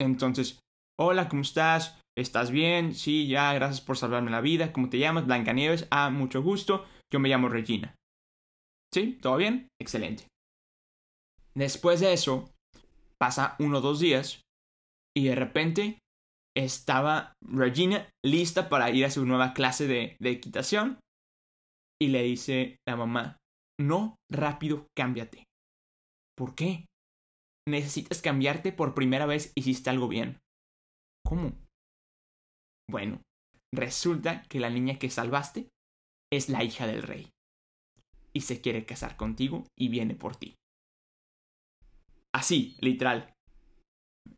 [0.00, 0.60] Entonces,
[0.98, 1.98] hola, ¿cómo estás?
[2.16, 2.94] ¿Estás bien?
[2.94, 4.72] Sí, ya, gracias por salvarme la vida.
[4.72, 5.26] ¿Cómo te llamas?
[5.26, 5.86] Blancanieves.
[5.90, 6.86] Ah, mucho gusto.
[7.12, 7.94] Yo me llamo Regina.
[8.92, 9.18] ¿Sí?
[9.20, 9.68] ¿Todo bien?
[9.80, 10.29] Excelente.
[11.54, 12.50] Después de eso,
[13.18, 14.42] pasa uno o dos días
[15.16, 15.98] y de repente
[16.56, 20.98] estaba Regina lista para ir a su nueva clase de, equitación
[22.00, 23.36] y le dice la mamá,
[23.78, 25.44] no, rápido, cámbiate.
[26.36, 26.86] ¿Por qué?
[27.68, 30.38] Necesitas cambiarte por primera vez hiciste algo bien.
[31.24, 31.52] ¿Cómo?
[32.88, 33.20] Bueno,
[33.74, 35.68] resulta que la niña que salvaste
[36.32, 37.28] es la hija del rey.
[38.32, 40.54] Y se quiere casar contigo y viene por ti.
[42.34, 43.34] Así, literal.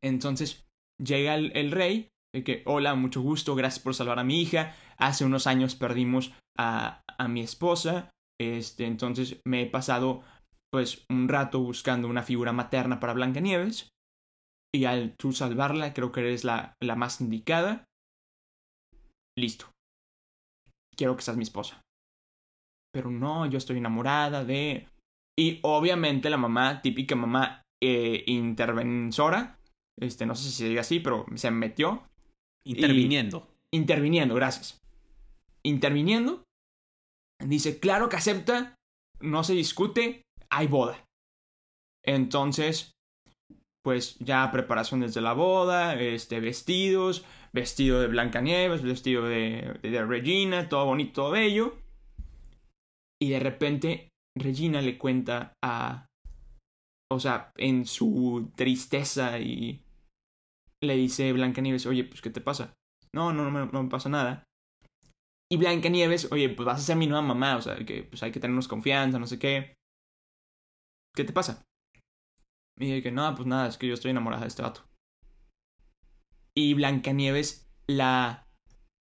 [0.03, 0.65] Entonces
[1.03, 2.09] llega el, rey,
[2.45, 4.75] que, hola, mucho gusto, gracias por salvar a mi hija.
[4.99, 8.11] Hace unos años perdimos a, a mi esposa.
[8.41, 10.23] Este, entonces me he pasado
[10.73, 13.91] pues un rato buscando una figura materna para Blancanieves.
[14.75, 17.85] Y al tú salvarla, creo que eres la, la más indicada.
[19.39, 19.67] Listo.
[20.97, 21.83] Quiero que seas mi esposa.
[22.93, 24.89] Pero no, yo estoy enamorada de...
[25.39, 28.25] Y obviamente la mamá, típica mamá eh,
[30.01, 32.03] este, no sé si se diga así, pero se metió.
[32.65, 33.49] Interviniendo.
[33.73, 34.81] interviniendo, gracias.
[35.65, 36.45] Interviniendo.
[37.45, 38.77] Dice, claro que acepta,
[39.21, 41.05] no se discute, hay boda.
[42.05, 42.93] Entonces,
[43.85, 50.69] pues ya preparaciones de la boda, este, vestidos, vestido de Blancanieves, vestido de, de Regina,
[50.69, 51.77] todo bonito, todo bello.
[53.21, 56.07] Y de repente Regina le cuenta a...
[57.15, 59.85] O sea, en su tristeza y...
[60.83, 62.75] Le dice Blancanieves, oye, pues ¿qué te pasa?
[63.15, 64.45] No, no, no, no me pasa nada.
[65.53, 68.33] Y Blancanieves, oye, pues vas a ser mi nueva mamá, o sea, que pues hay
[68.33, 69.75] que tenernos confianza, no sé qué.
[71.15, 71.63] ¿Qué te pasa?
[72.79, 74.81] Y dije que no, pues nada, es que yo estoy enamorada de este vato.
[76.57, 78.49] Y Blancanieves la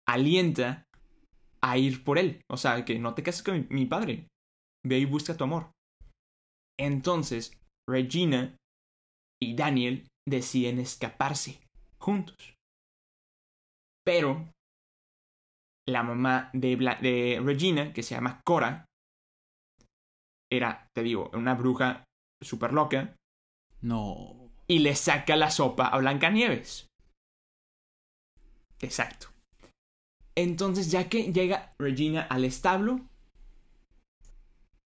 [0.08, 0.86] alienta
[1.62, 2.41] a ir por él.
[2.50, 4.28] O sea, que no te cases con mi, padre.
[4.84, 5.72] Ve y busca tu amor.
[6.80, 7.59] Entonces,
[7.89, 8.56] Regina
[9.41, 11.60] y Daniel deciden escaparse
[11.97, 12.56] juntos.
[14.06, 14.49] Pero
[15.88, 18.86] la mamá de, de Regina, que se llama Cora,
[20.52, 22.04] era, te digo, una bruja
[22.41, 23.15] súper loca.
[23.82, 24.52] No.
[24.67, 26.88] Y le saca la sopa a Blancanieves.
[28.82, 29.28] Exacto.
[30.36, 33.09] Entonces, ya que llega Regina al establo,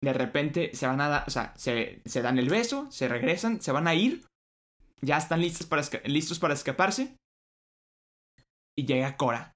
[0.02, 3.62] de repente se van a dar, o sea, se, se, dan el beso, se regresan,
[3.62, 4.26] se van a ir,
[5.02, 7.16] ya están listos para, listos para escaparse.
[8.78, 9.54] Y llega Cora.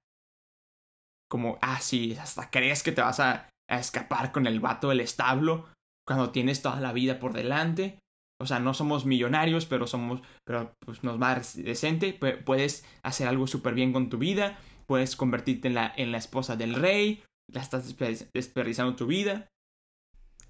[1.29, 5.67] Como, ah, sí, hasta crees que te vas a, escapar con el vato del establo
[6.05, 7.97] cuando tienes toda la vida por delante.
[8.39, 12.13] O sea, no somos millonarios, pero somos, pero pues nos va decente.
[12.13, 14.59] puedes hacer algo súper bien con tu vida.
[14.85, 17.23] Puedes convertirte en la, en la esposa del rey.
[17.51, 17.95] La estás
[18.33, 19.47] desperdiciando tu vida.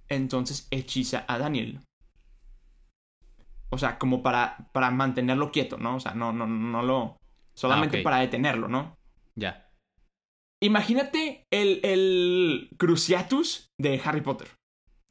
[0.10, 1.80] Entonces hechiza a Daniel.
[3.70, 5.96] O sea, como para, para mantenerlo quieto, ¿no?
[5.96, 7.18] O sea, no, no, no lo.
[7.56, 8.96] Solamente ah, para detenerlo, ¿no?
[9.36, 9.70] Ya.
[10.62, 14.50] Imagínate el, el Cruciatus de Harry Potter.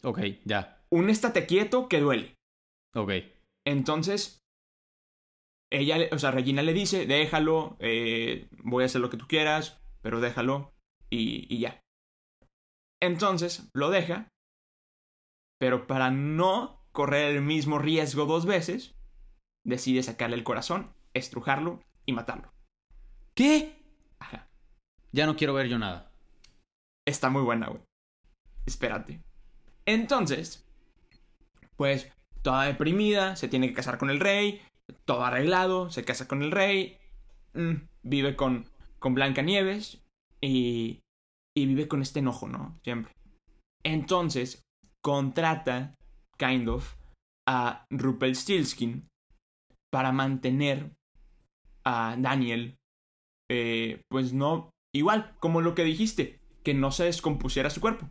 [0.03, 0.85] Ok, ya.
[0.91, 2.35] Un estate quieto que duele.
[2.95, 3.13] Ok.
[3.67, 4.39] Entonces,
[5.71, 9.81] ella, o sea, Regina le dice, déjalo, eh, voy a hacer lo que tú quieras,
[10.03, 10.73] pero déjalo
[11.11, 11.81] y, y ya.
[13.01, 14.29] Entonces, lo deja,
[15.63, 18.97] pero para no correr el mismo riesgo dos veces,
[19.65, 22.53] decide sacarle el corazón, estrujarlo y matarlo.
[23.37, 23.81] ¿Qué?
[24.19, 24.49] Ajá.
[25.13, 26.11] Ya no quiero ver yo nada.
[27.07, 27.81] Está muy buena, güey.
[28.67, 29.23] Espérate.
[29.87, 30.67] Entonces,
[31.77, 32.11] pues
[32.43, 34.63] toda deprimida, se tiene que casar con el rey,
[35.05, 36.99] todo arreglado, se casa con el rey,
[37.55, 40.03] mm, vive con, con Blanca Nieves
[40.41, 41.03] y,
[41.57, 42.81] y vive con este enojo, ¿no?
[42.83, 43.15] Siempre.
[43.85, 44.65] Entonces,
[45.03, 45.95] contrata,
[46.39, 46.97] kind of,
[47.47, 49.09] a Rumpelstiltskin
[49.91, 50.97] para mantener
[51.85, 52.79] a Daniel,
[53.51, 58.09] eh, pues no, igual, como lo que dijiste, que no se descompusiera su cuerpo.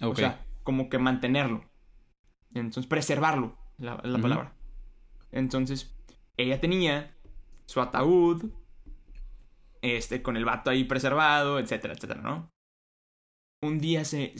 [0.00, 1.64] O sea, como que mantenerlo.
[2.54, 4.54] Entonces, preservarlo, la, la palabra.
[5.32, 5.94] Entonces,
[6.36, 7.16] ella tenía
[7.66, 8.52] su ataúd,
[9.82, 12.50] este, con el vato ahí preservado, etcétera, etcétera, ¿no?
[13.62, 14.34] Un día se,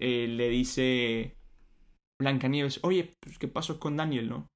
[0.00, 1.36] eh, le dice
[2.20, 4.46] Blancanieves, oye, pues, ¿qué pasó con Daniel, no?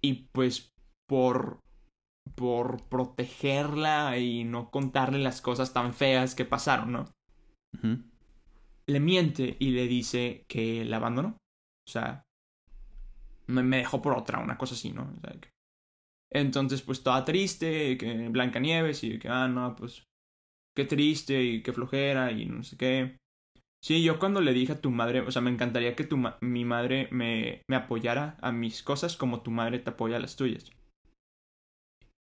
[0.00, 0.70] Y pues,
[1.08, 1.60] por,
[2.36, 7.12] por protegerla y no contarle las cosas tan feas que pasaron, ¿no?
[8.88, 11.36] le miente y le dice que la abandonó.
[11.86, 12.24] O sea,
[13.46, 15.12] me, dejó por otra, una cosa así, ¿no?
[16.30, 20.04] Entonces, pues toda triste, que Blanca Nieves y que, ah, no, pues,
[20.74, 23.16] qué triste y qué flojera y no sé qué.
[23.80, 26.64] Sí, yo cuando le dije a tu madre, o sea, me encantaría que tu mi
[26.64, 30.70] madre me, me apoyara a mis cosas como tu madre te apoya a las tuyas.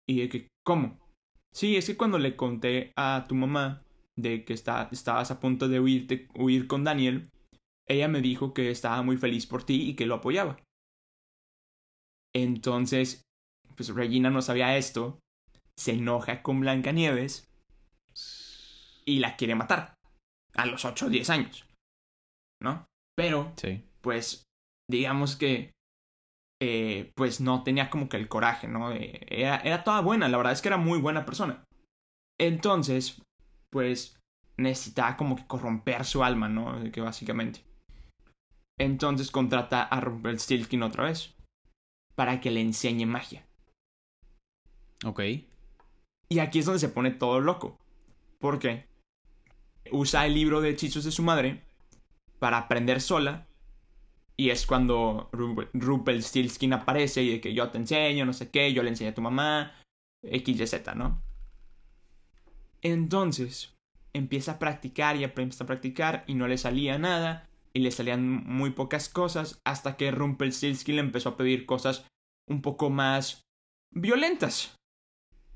[0.08, 0.98] Y de que, ¿cómo?
[1.52, 3.84] Sí, es que cuando le conté a tu mamá
[4.16, 7.30] de que está, estabas a punto de huir con Daniel,
[7.86, 10.58] ella me dijo que estaba muy feliz por ti y que lo apoyaba.
[12.34, 13.22] Entonces,
[13.76, 15.18] pues Regina no sabía esto,
[15.76, 17.44] se enoja con Blancanieves
[19.04, 19.94] y la quiere matar
[20.54, 21.66] a los 8 o 10 años.
[22.60, 22.86] ¿No?
[23.16, 23.82] Pero, Sí.
[24.00, 24.44] pues,
[24.90, 25.72] digamos que,
[26.62, 28.92] eh, pues no tenía como que el coraje, ¿no?
[28.92, 31.64] Eh, era, era toda buena, la verdad es que era muy buena persona.
[32.40, 33.20] Entonces,
[33.70, 34.18] pues,
[34.56, 36.90] necesitaba como que corromper su alma, ¿no?
[36.92, 37.64] Que básicamente.
[38.78, 41.34] Entonces contrata a Rumpelstiltskin otra vez.
[42.14, 43.46] Para que le enseñe magia.
[45.04, 45.20] Ok.
[46.28, 47.78] Y aquí es donde se pone todo loco.
[48.38, 48.86] ¿Por qué?
[49.92, 51.62] Usa el libro de hechizos de su madre
[52.38, 53.46] para aprender sola.
[54.36, 58.72] Y es cuando Ru- Rumpelstiltskin aparece y de que yo te enseño, no sé qué,
[58.72, 59.72] yo le enseñé a tu mamá,
[60.22, 61.22] X, Y, Z, ¿no?
[62.80, 63.76] Entonces,
[64.12, 68.26] empieza a practicar y empieza a practicar y no le salía nada y le salían
[68.26, 72.06] muy pocas cosas hasta que Rumpelstiltskin le empezó a pedir cosas
[72.48, 73.42] un poco más
[73.90, 74.76] violentas.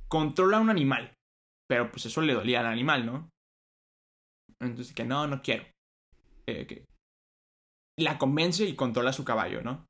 [0.09, 1.15] Controla a un animal,
[1.67, 3.31] pero pues eso le dolía al animal, ¿no?
[4.61, 5.65] Entonces que no, no quiero.
[6.47, 6.85] Eh, que-
[7.99, 9.87] La convence y controla su caballo, ¿no?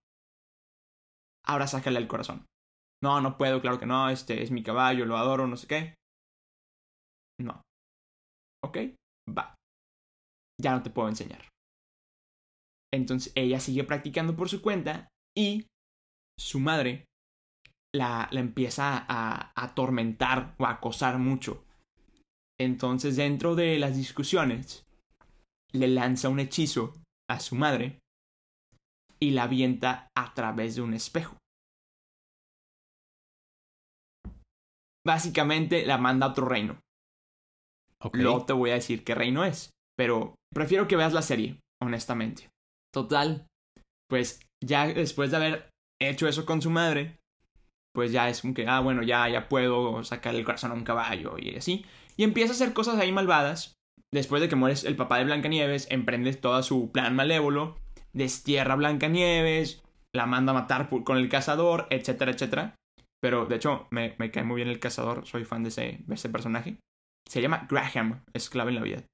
[1.44, 2.46] Ahora sácale el corazón.
[3.02, 5.94] No, no puedo, claro que no, este es mi caballo, lo adoro, no sé qué.
[7.40, 7.62] No.
[8.64, 8.78] ¿Ok?
[9.36, 9.54] Va.
[10.60, 11.42] Ya no te puedo enseñar.
[12.92, 15.66] Entonces ella sigue practicando por su cuenta y
[16.38, 17.04] su madre
[17.94, 21.65] la, la empieza a, a atormentar o a acosar mucho.
[22.58, 24.84] Entonces dentro de las discusiones
[25.72, 26.94] le lanza un hechizo
[27.28, 27.98] a su madre
[29.20, 31.36] y la avienta a través de un espejo.
[35.06, 36.80] Básicamente la manda a otro reino.
[38.02, 38.16] Ok.
[38.16, 39.70] Luego te voy a decir qué reino es.
[39.96, 42.50] Pero prefiero que veas la serie, honestamente.
[42.92, 43.46] Total,
[44.08, 47.18] pues ya después de haber hecho eso con su madre,
[47.94, 50.84] pues ya es como que, ah, bueno, ya, ya puedo sacar el corazón a un
[50.84, 51.86] caballo y así.
[52.16, 53.74] Y empieza a hacer cosas ahí malvadas.
[54.12, 57.76] Después de que mueres el papá de Blancanieves, emprende todo su plan malévolo,
[58.12, 59.82] destierra a Blancanieves,
[60.14, 62.74] la manda a matar con el cazador, etcétera, etcétera.
[63.22, 66.14] Pero de hecho, me, me cae muy bien el cazador, soy fan de ese, de
[66.14, 66.78] ese personaje.
[67.28, 69.04] Se llama Graham, es clave en la vida.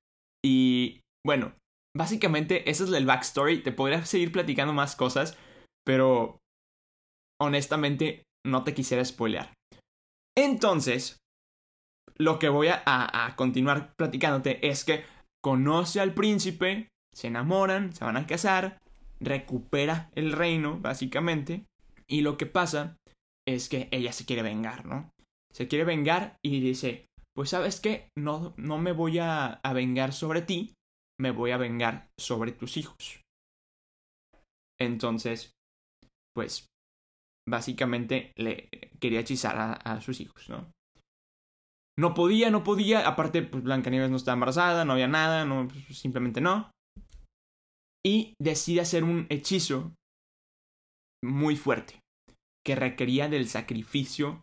[0.44, 1.54] Y bueno,
[1.96, 3.62] básicamente ese es el backstory.
[3.62, 5.38] Te podría seguir platicando más cosas,
[5.84, 6.38] pero
[7.40, 9.52] honestamente no te quisiera spoilear.
[10.36, 11.18] Entonces,
[12.16, 15.04] lo que voy a, a- continuar platicándote es que
[15.42, 18.78] conoce al príncipe, se enamoran, se van a casar,
[19.20, 21.66] recupera el reino, básicamente,
[22.06, 22.96] y lo que pasa
[23.46, 25.10] es que ella se quiere vengar, ¿no?
[25.52, 30.12] Se quiere vengar y dice, pues sabes qué, no, no me voy a, a vengar
[30.12, 30.74] sobre ti,
[31.20, 33.20] me voy a vengar sobre tus hijos.
[34.80, 35.52] Entonces,
[36.34, 36.66] pues,
[37.48, 38.68] básicamente le
[39.00, 40.70] quería hechizar a, a sus hijos, ¿no?
[41.98, 45.98] No podía, no podía, aparte, pues Blancanieves no estaba embarazada, no había nada, no, pues,
[45.98, 46.70] simplemente no.
[48.04, 49.94] Y decide hacer un hechizo
[51.22, 52.00] muy fuerte,
[52.64, 54.42] que requería del sacrificio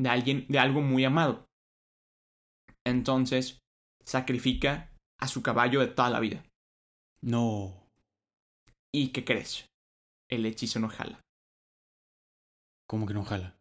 [0.00, 1.44] de alguien, de algo muy amado.
[2.86, 3.58] Entonces,
[4.04, 6.44] sacrifica a su caballo de toda la vida.
[7.22, 7.86] No.
[8.92, 9.66] ¿Y qué crees?
[10.30, 11.20] El hechizo no jala.
[12.88, 13.59] ¿Cómo que no jala?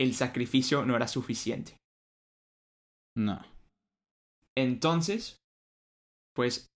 [0.00, 1.76] El sacrificio no era suficiente.
[3.16, 3.44] No.
[4.56, 5.36] Entonces,
[6.34, 6.68] pues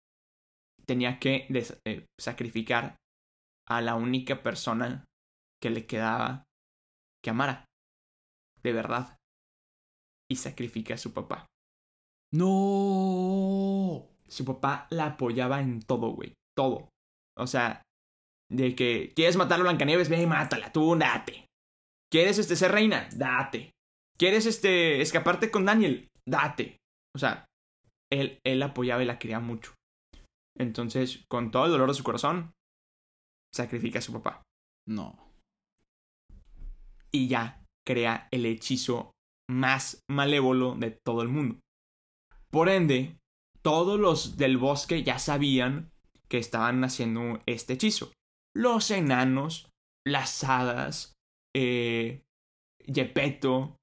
[0.84, 1.46] tenía que
[1.86, 2.96] eh, sacrificar
[3.66, 5.06] a la única persona
[5.62, 6.44] que le quedaba
[7.22, 7.64] que amara.
[8.62, 9.16] De verdad.
[10.30, 11.46] Y sacrifica a su papá.
[12.32, 14.06] No.
[14.28, 16.34] Su papá la apoyaba en todo, güey.
[16.54, 16.88] Todo.
[17.38, 17.82] O sea,
[18.50, 21.46] de que quieres matar a Blancanieves, ve y mátala, tú date.
[22.10, 23.08] ¿Quieres este ser reina?
[23.14, 23.72] Date.
[24.18, 26.08] ¿Quieres este escaparte con Daniel?
[26.26, 26.78] Date.
[27.14, 27.46] O sea,
[28.12, 29.74] él, él apoyaba y la quería mucho.
[30.56, 32.52] Entonces, con todo el dolor de su corazón,
[33.52, 34.42] sacrifica a su papá.
[34.86, 35.32] No.
[37.12, 39.12] Y ya crea el hechizo
[39.50, 41.60] más malévolo de todo el mundo.
[42.50, 43.18] Por ende,
[43.62, 45.90] todos los del bosque ya sabían
[46.28, 48.12] que estaban haciendo este hechizo.
[48.54, 49.68] Los enanos,
[50.06, 51.13] las hadas,
[51.54, 52.22] eh,
[52.86, 53.76] Gepetto,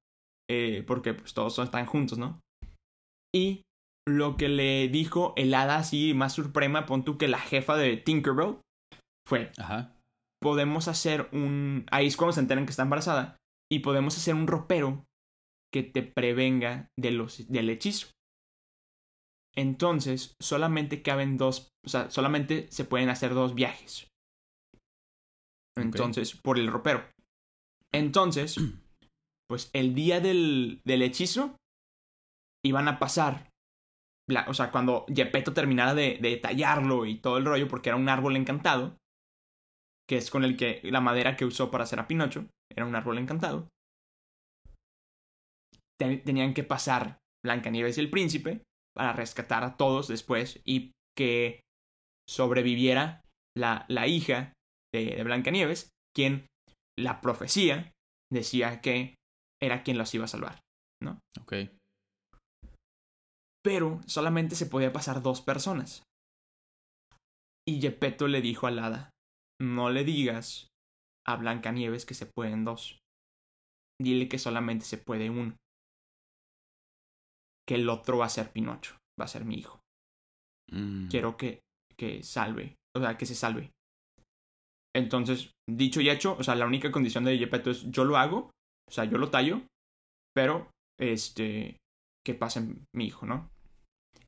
[0.49, 2.41] eh, porque pues todos están juntos, ¿no?
[3.33, 3.63] Y
[4.07, 7.97] lo que le dijo el hada así más suprema, pon tú que la jefa de
[7.97, 8.57] Tinkerbell,
[9.27, 9.95] fue, Ajá.
[10.41, 11.85] podemos hacer un...
[11.91, 13.37] Ahí es cuando se enteran que está embarazada.
[13.71, 15.05] Y podemos hacer un ropero
[15.73, 18.09] que te prevenga de los, del hechizo.
[19.55, 24.07] Entonces, solamente caben dos, o sea, solamente se pueden hacer dos viajes.
[25.77, 27.09] Entonces, por el ropero.
[27.93, 28.57] Entonces,
[29.49, 31.55] pues el día del, del hechizo
[32.63, 33.49] iban a pasar.
[34.47, 38.35] o sea, cuando Gepetto terminara de, tallarlo y todo el rollo, porque era un árbol
[38.35, 38.97] encantado,
[40.07, 42.95] que es con el que la madera que usó para hacer a Pinocho, era un
[42.95, 43.67] árbol encantado.
[45.97, 48.63] tenían que pasar Blancanieves y el príncipe
[48.95, 51.61] para rescatar a todos después y que
[52.27, 53.21] sobreviviera
[53.55, 54.53] la, la hija
[54.93, 56.47] de, de Blancanieves, quien
[57.01, 57.91] la profecía
[58.31, 59.15] decía que
[59.61, 60.61] era quien los iba a salvar,
[61.01, 61.19] ¿no?
[61.39, 61.53] Ok.
[63.63, 66.03] Pero solamente se podía pasar dos personas.
[67.67, 69.11] Y Gepetto le dijo al hada,
[69.61, 70.67] no le digas
[71.27, 72.97] a Blancanieves que se pueden dos.
[74.01, 75.55] Dile que solamente se puede uno
[77.67, 79.79] que el otro va a ser Pinocho, va a ser mi hijo.
[80.71, 81.07] Mm.
[81.07, 81.61] Quiero que,
[81.97, 83.71] que salve, o sea, que se salve.
[84.95, 88.51] Entonces, dicho y hecho, o sea, la única condición de Gepetto es yo lo hago,
[88.87, 89.61] o sea, yo lo tallo,
[90.35, 90.69] pero,
[90.99, 91.77] este,
[92.25, 92.61] que pase
[92.93, 93.49] mi hijo, ¿no?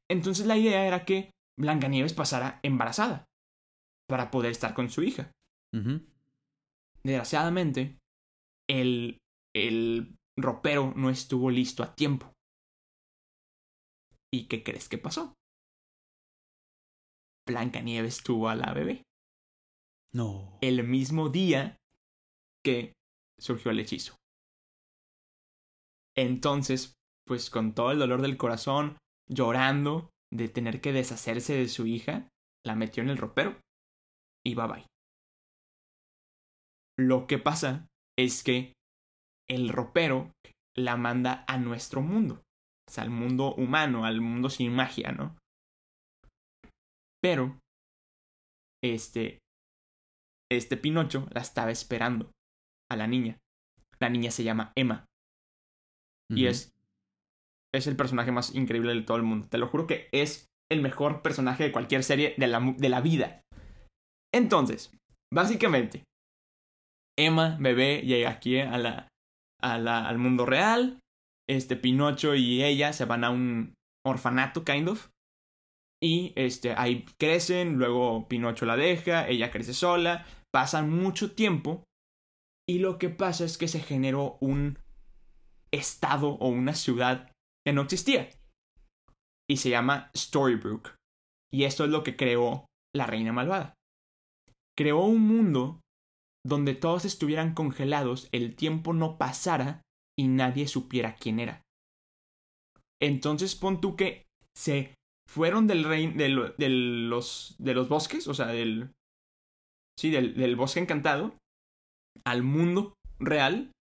[0.09, 3.25] Entonces la idea era que Blancanieves pasara embarazada
[4.09, 5.31] para poder estar con su hija.
[7.03, 7.97] Desgraciadamente,
[8.69, 9.17] el,
[9.55, 12.31] el ropero no estuvo listo a tiempo.
[14.31, 15.33] ¿Y qué crees que pasó?
[17.47, 19.03] Blancanieves tuvo a la bebé.
[20.13, 20.57] No.
[20.61, 21.77] El mismo día
[22.63, 22.93] que
[23.39, 24.15] surgió el hechizo.
[26.15, 26.93] Entonces,
[27.25, 28.97] pues con todo el dolor del corazón,
[29.27, 32.29] llorando de tener que deshacerse de su hija,
[32.65, 33.59] la metió en el ropero
[34.45, 34.85] y bye bye.
[36.97, 37.87] Lo que pasa
[38.17, 38.73] es que
[39.49, 40.31] el ropero
[40.75, 42.43] la manda a nuestro mundo
[42.97, 45.37] al mundo humano, al mundo sin magia, ¿no?
[47.21, 47.59] Pero,
[48.83, 49.39] este,
[50.57, 52.31] este Pinocho la estaba esperando
[52.91, 53.39] a la niña.
[53.99, 55.05] La niña se llama Emma.
[56.29, 56.73] Y es,
[57.73, 59.47] es el personaje más increíble de todo el mundo.
[59.47, 63.01] Te lo juro que es el mejor personaje de cualquier serie de la, de la
[63.01, 63.41] vida.
[64.33, 64.91] Entonces,
[65.31, 66.03] básicamente,
[67.17, 69.07] Emma, bebé, llega aquí a la,
[69.61, 70.99] a la, al mundo real
[71.49, 73.75] este Pinocho y ella se van a un
[74.05, 75.09] orfanato, kind of.
[76.01, 81.83] Y este, ahí crecen, luego Pinocho la deja, ella crece sola, pasan mucho tiempo.
[82.69, 84.79] Y lo que pasa es que se generó un
[85.73, 87.31] estado o una ciudad
[87.65, 88.29] que no existía.
[89.49, 90.95] Y se llama Storybrooke.
[91.51, 93.73] Y esto es lo que creó la Reina Malvada.
[94.77, 95.81] Creó un mundo
[96.45, 99.81] donde todos estuvieran congelados, el tiempo no pasara
[100.17, 101.61] y nadie supiera quién era.
[103.01, 104.25] Entonces pon tú que
[104.55, 104.95] se
[105.29, 108.91] fueron del reino de, los de los bosques, o sea, del
[109.97, 111.35] sí, del, del bosque encantado
[112.25, 113.71] al mundo real,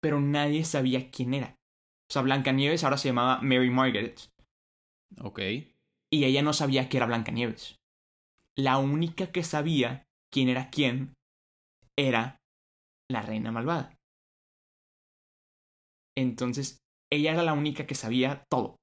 [0.00, 1.56] pero nadie sabía quién era.
[2.08, 4.30] O sea, Blancanieves ahora se llamaba Mary Margaret.
[5.20, 5.40] Ok.
[6.12, 7.76] Y ella no sabía que era Blancanieves.
[8.56, 11.14] La única que sabía quién era quién
[11.98, 12.38] era
[13.10, 13.96] la reina malvada.
[16.16, 16.78] Entonces,
[17.12, 18.76] ella era la única que sabía todo.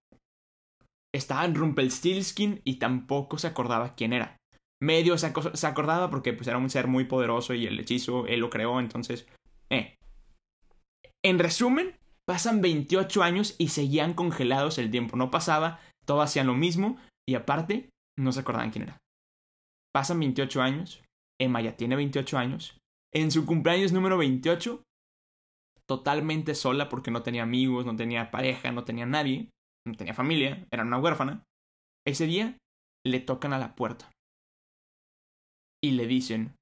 [1.14, 4.38] Estaba en Rumpelstiltskin y tampoco se acordaba quién era.
[4.84, 5.28] Medio se,
[5.66, 9.26] acordaba porque pues, era un ser muy poderoso y el hechizo él lo creó, entonces...
[9.72, 9.96] Eh.
[11.24, 11.96] En resumen,
[12.28, 17.36] pasan 28 años y seguían congelados, el tiempo no pasaba, todos hacían lo mismo y
[17.36, 18.98] aparte no se acordaban quién era.
[19.94, 21.02] Pasan 28 años,
[21.40, 22.78] Emma ya tiene 28 años,
[23.14, 24.84] en su cumpleaños número 28
[25.88, 29.50] totalmente sola porque no tenía amigos, no tenía pareja, no tenía nadie,
[29.88, 31.44] no tenía familia, era una huérfana.
[32.06, 32.58] Ese día
[33.06, 34.13] le tocan a la puerta
[35.84, 36.56] y le dicen,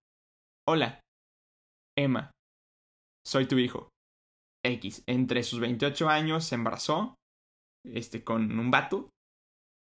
[0.67, 0.99] hola,
[1.97, 2.31] Emma,
[3.25, 3.89] soy tu hijo.
[4.63, 7.15] X, entre sus 28 años se embarazó
[7.85, 9.09] este, con un vato,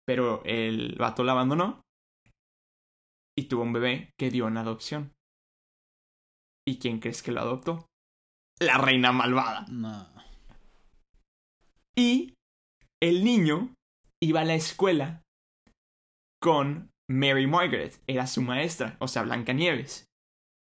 [0.06, 1.82] pero el vato la abandonó
[3.38, 5.14] y tuvo un bebé que dio en adopción.
[6.68, 7.86] ¿Y quién crees que lo adoptó?
[8.60, 9.66] la reina malvada.
[9.70, 10.08] No.
[11.96, 12.34] Y
[13.02, 13.74] el niño
[14.22, 15.22] iba a la escuela
[16.42, 20.06] con Mary Margaret, era su maestra, o sea, Blancanieves.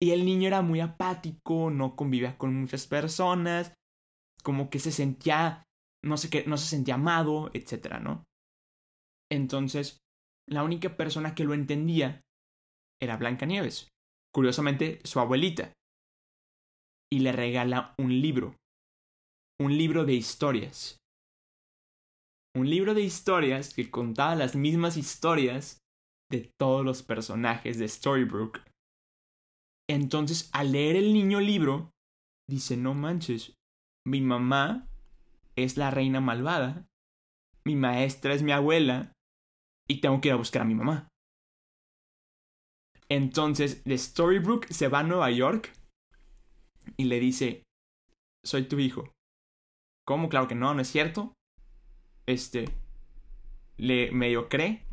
[0.00, 3.72] Y el niño era muy apático, no convivía con muchas personas,
[4.42, 5.62] como que se sentía,
[6.04, 8.24] no sé qué, no se sentía amado, etcétera, ¿no?
[9.30, 9.98] Entonces,
[10.48, 12.20] la única persona que lo entendía
[13.00, 13.88] era Blancanieves.
[14.34, 15.72] Curiosamente, su abuelita,
[17.12, 18.56] y le regala un libro,
[19.60, 20.96] un libro de historias.
[22.54, 25.81] un libro de historias que contaba las mismas historias
[26.32, 28.64] de todos los personajes de Storybrooke.
[29.88, 31.90] Entonces, al leer el niño libro,
[32.48, 33.54] dice, no manches,
[34.06, 34.88] mi mamá
[35.56, 36.86] es la reina malvada,
[37.66, 39.12] mi maestra es mi abuela,
[39.88, 41.08] y tengo que ir a buscar a mi mamá.
[43.10, 45.70] Entonces, de Storybrooke se va a Nueva York
[46.96, 47.62] y le dice,
[48.42, 49.12] soy tu hijo.
[50.06, 50.30] ¿Cómo?
[50.30, 51.34] Claro que no, no es cierto.
[52.26, 52.64] Este,
[53.76, 54.86] le medio cree,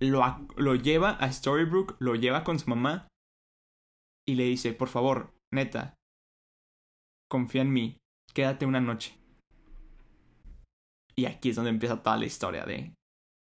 [0.00, 0.22] lo,
[0.56, 3.08] lo lleva a Storybrooke, lo lleva con su mamá
[4.28, 5.94] y le dice, por favor, neta,
[7.30, 7.98] confía en mí,
[8.34, 9.16] quédate una noche.
[11.16, 12.94] Y aquí es donde empieza toda la historia de,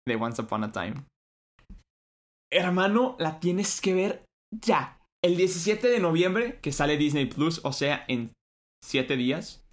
[0.09, 1.05] de Once Upon a Time.
[2.53, 4.99] Hermano, la tienes que ver ya.
[5.25, 8.33] El 17 de noviembre, que sale Disney Plus, o sea, en
[8.85, 9.65] 7 días,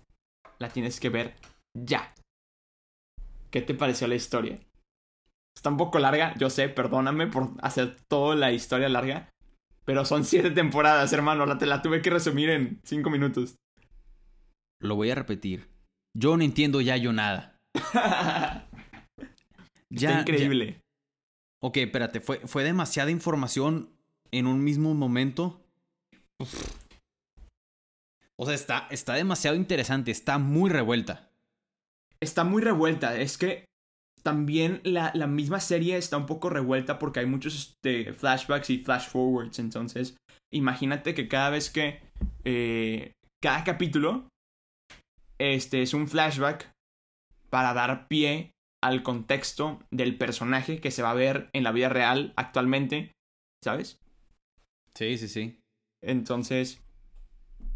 [0.59, 1.35] la tienes que ver
[1.75, 2.13] ya.
[3.49, 4.59] ¿Qué te pareció la historia?
[5.59, 9.29] Está un poco larga, yo sé, perdóname por hacer toda la historia larga.
[9.83, 11.45] Pero son 7 temporadas, hermano.
[11.45, 13.57] La, te la tuve que resumir en 5 minutos.
[14.81, 15.67] Lo voy a repetir.
[16.17, 17.59] Yo no entiendo ya yo nada.
[19.89, 20.79] ya, increíble.
[21.61, 23.89] Ok, espérate, fue, fue demasiada información
[24.31, 25.61] en un mismo momento.
[28.37, 31.33] O sea, está, está demasiado interesante, está muy revuelta.
[32.21, 33.68] Está muy revuelta, es que
[34.23, 38.79] también la, la misma serie está un poco revuelta porque hay muchos este, flashbacks y
[38.79, 40.17] flash forwards, entonces
[40.51, 42.01] imagínate que cada vez que...
[42.43, 44.27] Eh, cada capítulo
[45.39, 46.71] este es un flashback
[47.49, 48.51] para dar pie
[48.83, 53.13] al contexto del personaje que se va a ver en la vida real actualmente,
[53.63, 53.99] ¿sabes?
[54.95, 55.59] Sí, sí, sí.
[56.03, 56.81] Entonces,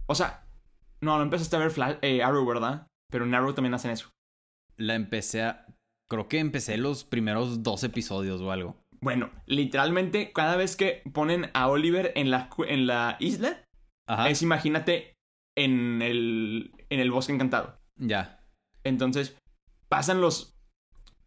[0.08, 0.46] o sea,
[1.02, 2.88] no, no empezaste a ver Flash, eh, Arrow, ¿verdad?
[3.10, 4.10] Pero en Arrow también hacen eso.
[4.78, 5.66] La empecé a...
[6.14, 8.78] Creo que empecé los primeros dos episodios o algo.
[9.02, 13.66] Bueno, literalmente cada vez que ponen a Oliver en la, en la isla,
[14.30, 15.16] es imagínate
[15.58, 17.80] en el, en el bosque encantado.
[17.96, 18.46] Ya.
[18.84, 19.36] Entonces,
[19.90, 20.54] pasan los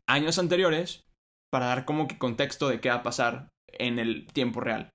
[0.06, 1.02] años anteriores
[1.50, 4.90] para dar como que contexto de qué va a pasar en el tiempo real.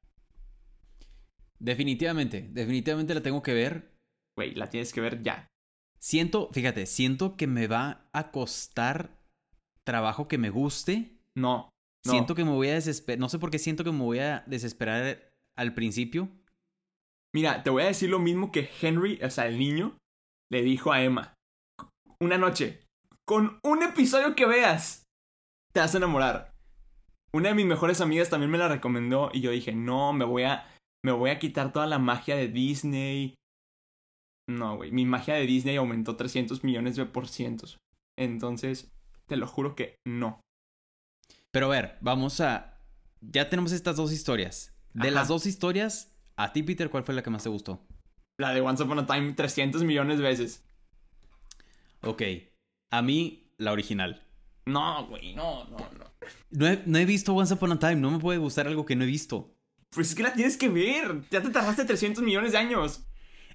[1.59, 3.91] Definitivamente, definitivamente la tengo que ver.
[4.37, 5.49] Güey, la tienes que ver ya.
[5.99, 9.20] Siento, fíjate, siento que me va a costar
[9.85, 11.17] trabajo que me guste.
[11.35, 11.69] No.
[12.05, 12.11] no.
[12.11, 13.19] Siento que me voy a desesperar.
[13.19, 16.29] No sé por qué siento que me voy a desesperar al principio.
[17.33, 19.97] Mira, te voy a decir lo mismo que Henry, o sea, el niño,
[20.51, 21.33] le dijo a Emma.
[22.19, 22.81] Una noche,
[23.25, 25.03] con un episodio que veas,
[25.73, 26.53] te vas a enamorar.
[27.33, 30.43] Una de mis mejores amigas también me la recomendó y yo dije, no, me voy
[30.43, 30.67] a,
[31.05, 33.35] me voy a quitar toda la magia de Disney.
[34.49, 37.77] No, güey, mi magia de Disney aumentó 300 millones de por cientos.
[38.19, 38.91] Entonces,
[39.31, 40.41] te lo juro que no.
[41.51, 42.77] Pero a ver, vamos a...
[43.21, 44.75] Ya tenemos estas dos historias.
[44.93, 47.87] De las dos historias, a ti, Peter, ¿cuál fue la que más te gustó?
[48.37, 50.65] La de Once Upon a Time 300 millones de veces.
[52.01, 52.23] Ok.
[52.91, 54.27] A mí, la original.
[54.65, 56.11] No, güey, no, no, no.
[56.49, 57.95] No he, no he visto Once Upon a Time.
[57.95, 59.55] No me puede gustar algo que no he visto.
[59.91, 61.21] Pues es que la tienes que ver.
[61.31, 63.07] Ya te tardaste 300 millones de años.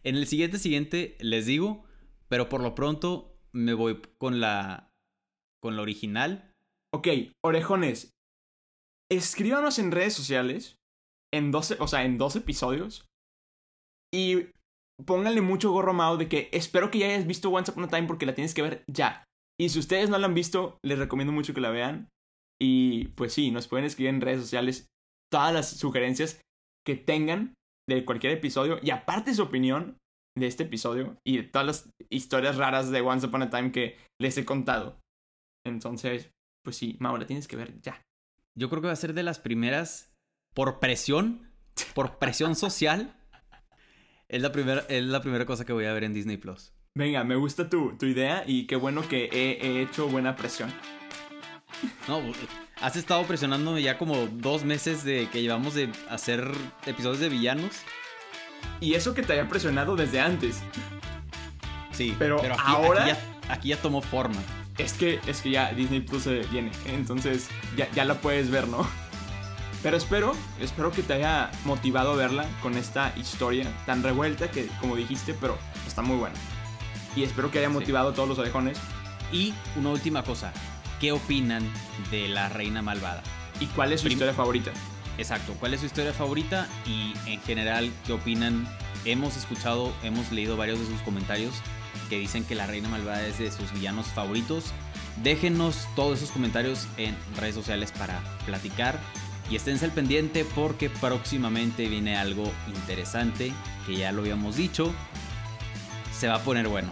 [0.04, 1.84] En el siguiente, siguiente, les digo.
[2.28, 4.92] Pero por lo pronto, me voy con la.
[5.62, 6.52] Con la original.
[6.94, 7.08] Ok,
[7.44, 8.10] orejones.
[9.10, 10.76] Escríbanos en redes sociales.
[11.34, 13.06] En 12, o sea, en dos episodios.
[14.14, 14.48] Y
[15.04, 18.06] pónganle mucho gorro Mao de que espero que ya hayas visto Once Upon a Time
[18.06, 19.24] porque la tienes que ver ya.
[19.60, 22.08] Y si ustedes no la han visto, les recomiendo mucho que la vean.
[22.60, 24.86] Y pues sí, nos pueden escribir en redes sociales
[25.30, 26.40] todas las sugerencias
[26.86, 27.54] que tengan
[27.88, 29.98] de cualquier episodio y aparte su opinión
[30.36, 33.96] de este episodio y de todas las historias raras de Once Upon a Time que
[34.20, 34.98] les he contado.
[35.66, 36.30] Entonces,
[36.62, 38.02] pues sí, Mau, la tienes que ver ya.
[38.54, 40.12] Yo creo que va a ser de las primeras
[40.54, 41.50] por presión,
[41.94, 43.14] por presión social.
[44.28, 46.72] Es la primera, es la primera cosa que voy a ver en Disney Plus.
[46.94, 50.72] Venga, me gusta tu, tu idea y qué bueno que he, he hecho buena presión.
[52.08, 52.22] No,
[52.80, 56.50] has estado presionándome ya como dos meses de que llevamos de hacer
[56.86, 57.82] episodios de villanos.
[58.80, 60.62] Y eso que te había presionado desde antes.
[61.92, 64.40] Sí, pero, aquí, ahora aquí ya, aquí ya tomó forma.
[64.78, 68.68] Es que, es que ya Disney Plus se viene, entonces ya, ya la puedes ver,
[68.68, 68.86] ¿no?
[69.82, 74.66] Pero espero, espero que te haya motivado a verla con esta historia tan revuelta que,
[74.80, 75.56] como dijiste, pero
[75.86, 76.34] está muy buena.
[77.14, 78.78] Y espero que haya motivado a todos los orejones.
[79.32, 80.52] Y una última cosa,
[81.00, 81.66] ¿qué opinan
[82.10, 83.22] de la reina malvada?
[83.60, 84.72] ¿Y cuál es su Prim- historia favorita?
[85.18, 86.66] Exacto, ¿cuál es su historia favorita?
[86.84, 88.68] Y en general, ¿qué opinan?
[89.04, 91.54] Hemos escuchado, hemos leído varios de sus comentarios
[92.08, 94.72] que dicen que la reina malvada es de sus villanos favoritos.
[95.22, 98.98] Déjenos todos esos comentarios en redes sociales para platicar.
[99.50, 103.52] Y esténse al pendiente porque próximamente viene algo interesante
[103.86, 104.92] que ya lo habíamos dicho.
[106.12, 106.90] Se va a poner bueno.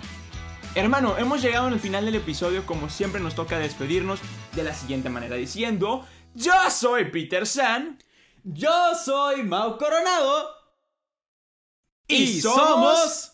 [0.76, 2.66] Hermano, hemos llegado al final del episodio.
[2.66, 4.20] Como siempre, nos toca despedirnos
[4.54, 7.98] de la siguiente manera: diciendo, Yo soy Peter San.
[8.44, 10.48] Yo soy Mau Coronado.
[12.06, 13.33] Y, somos.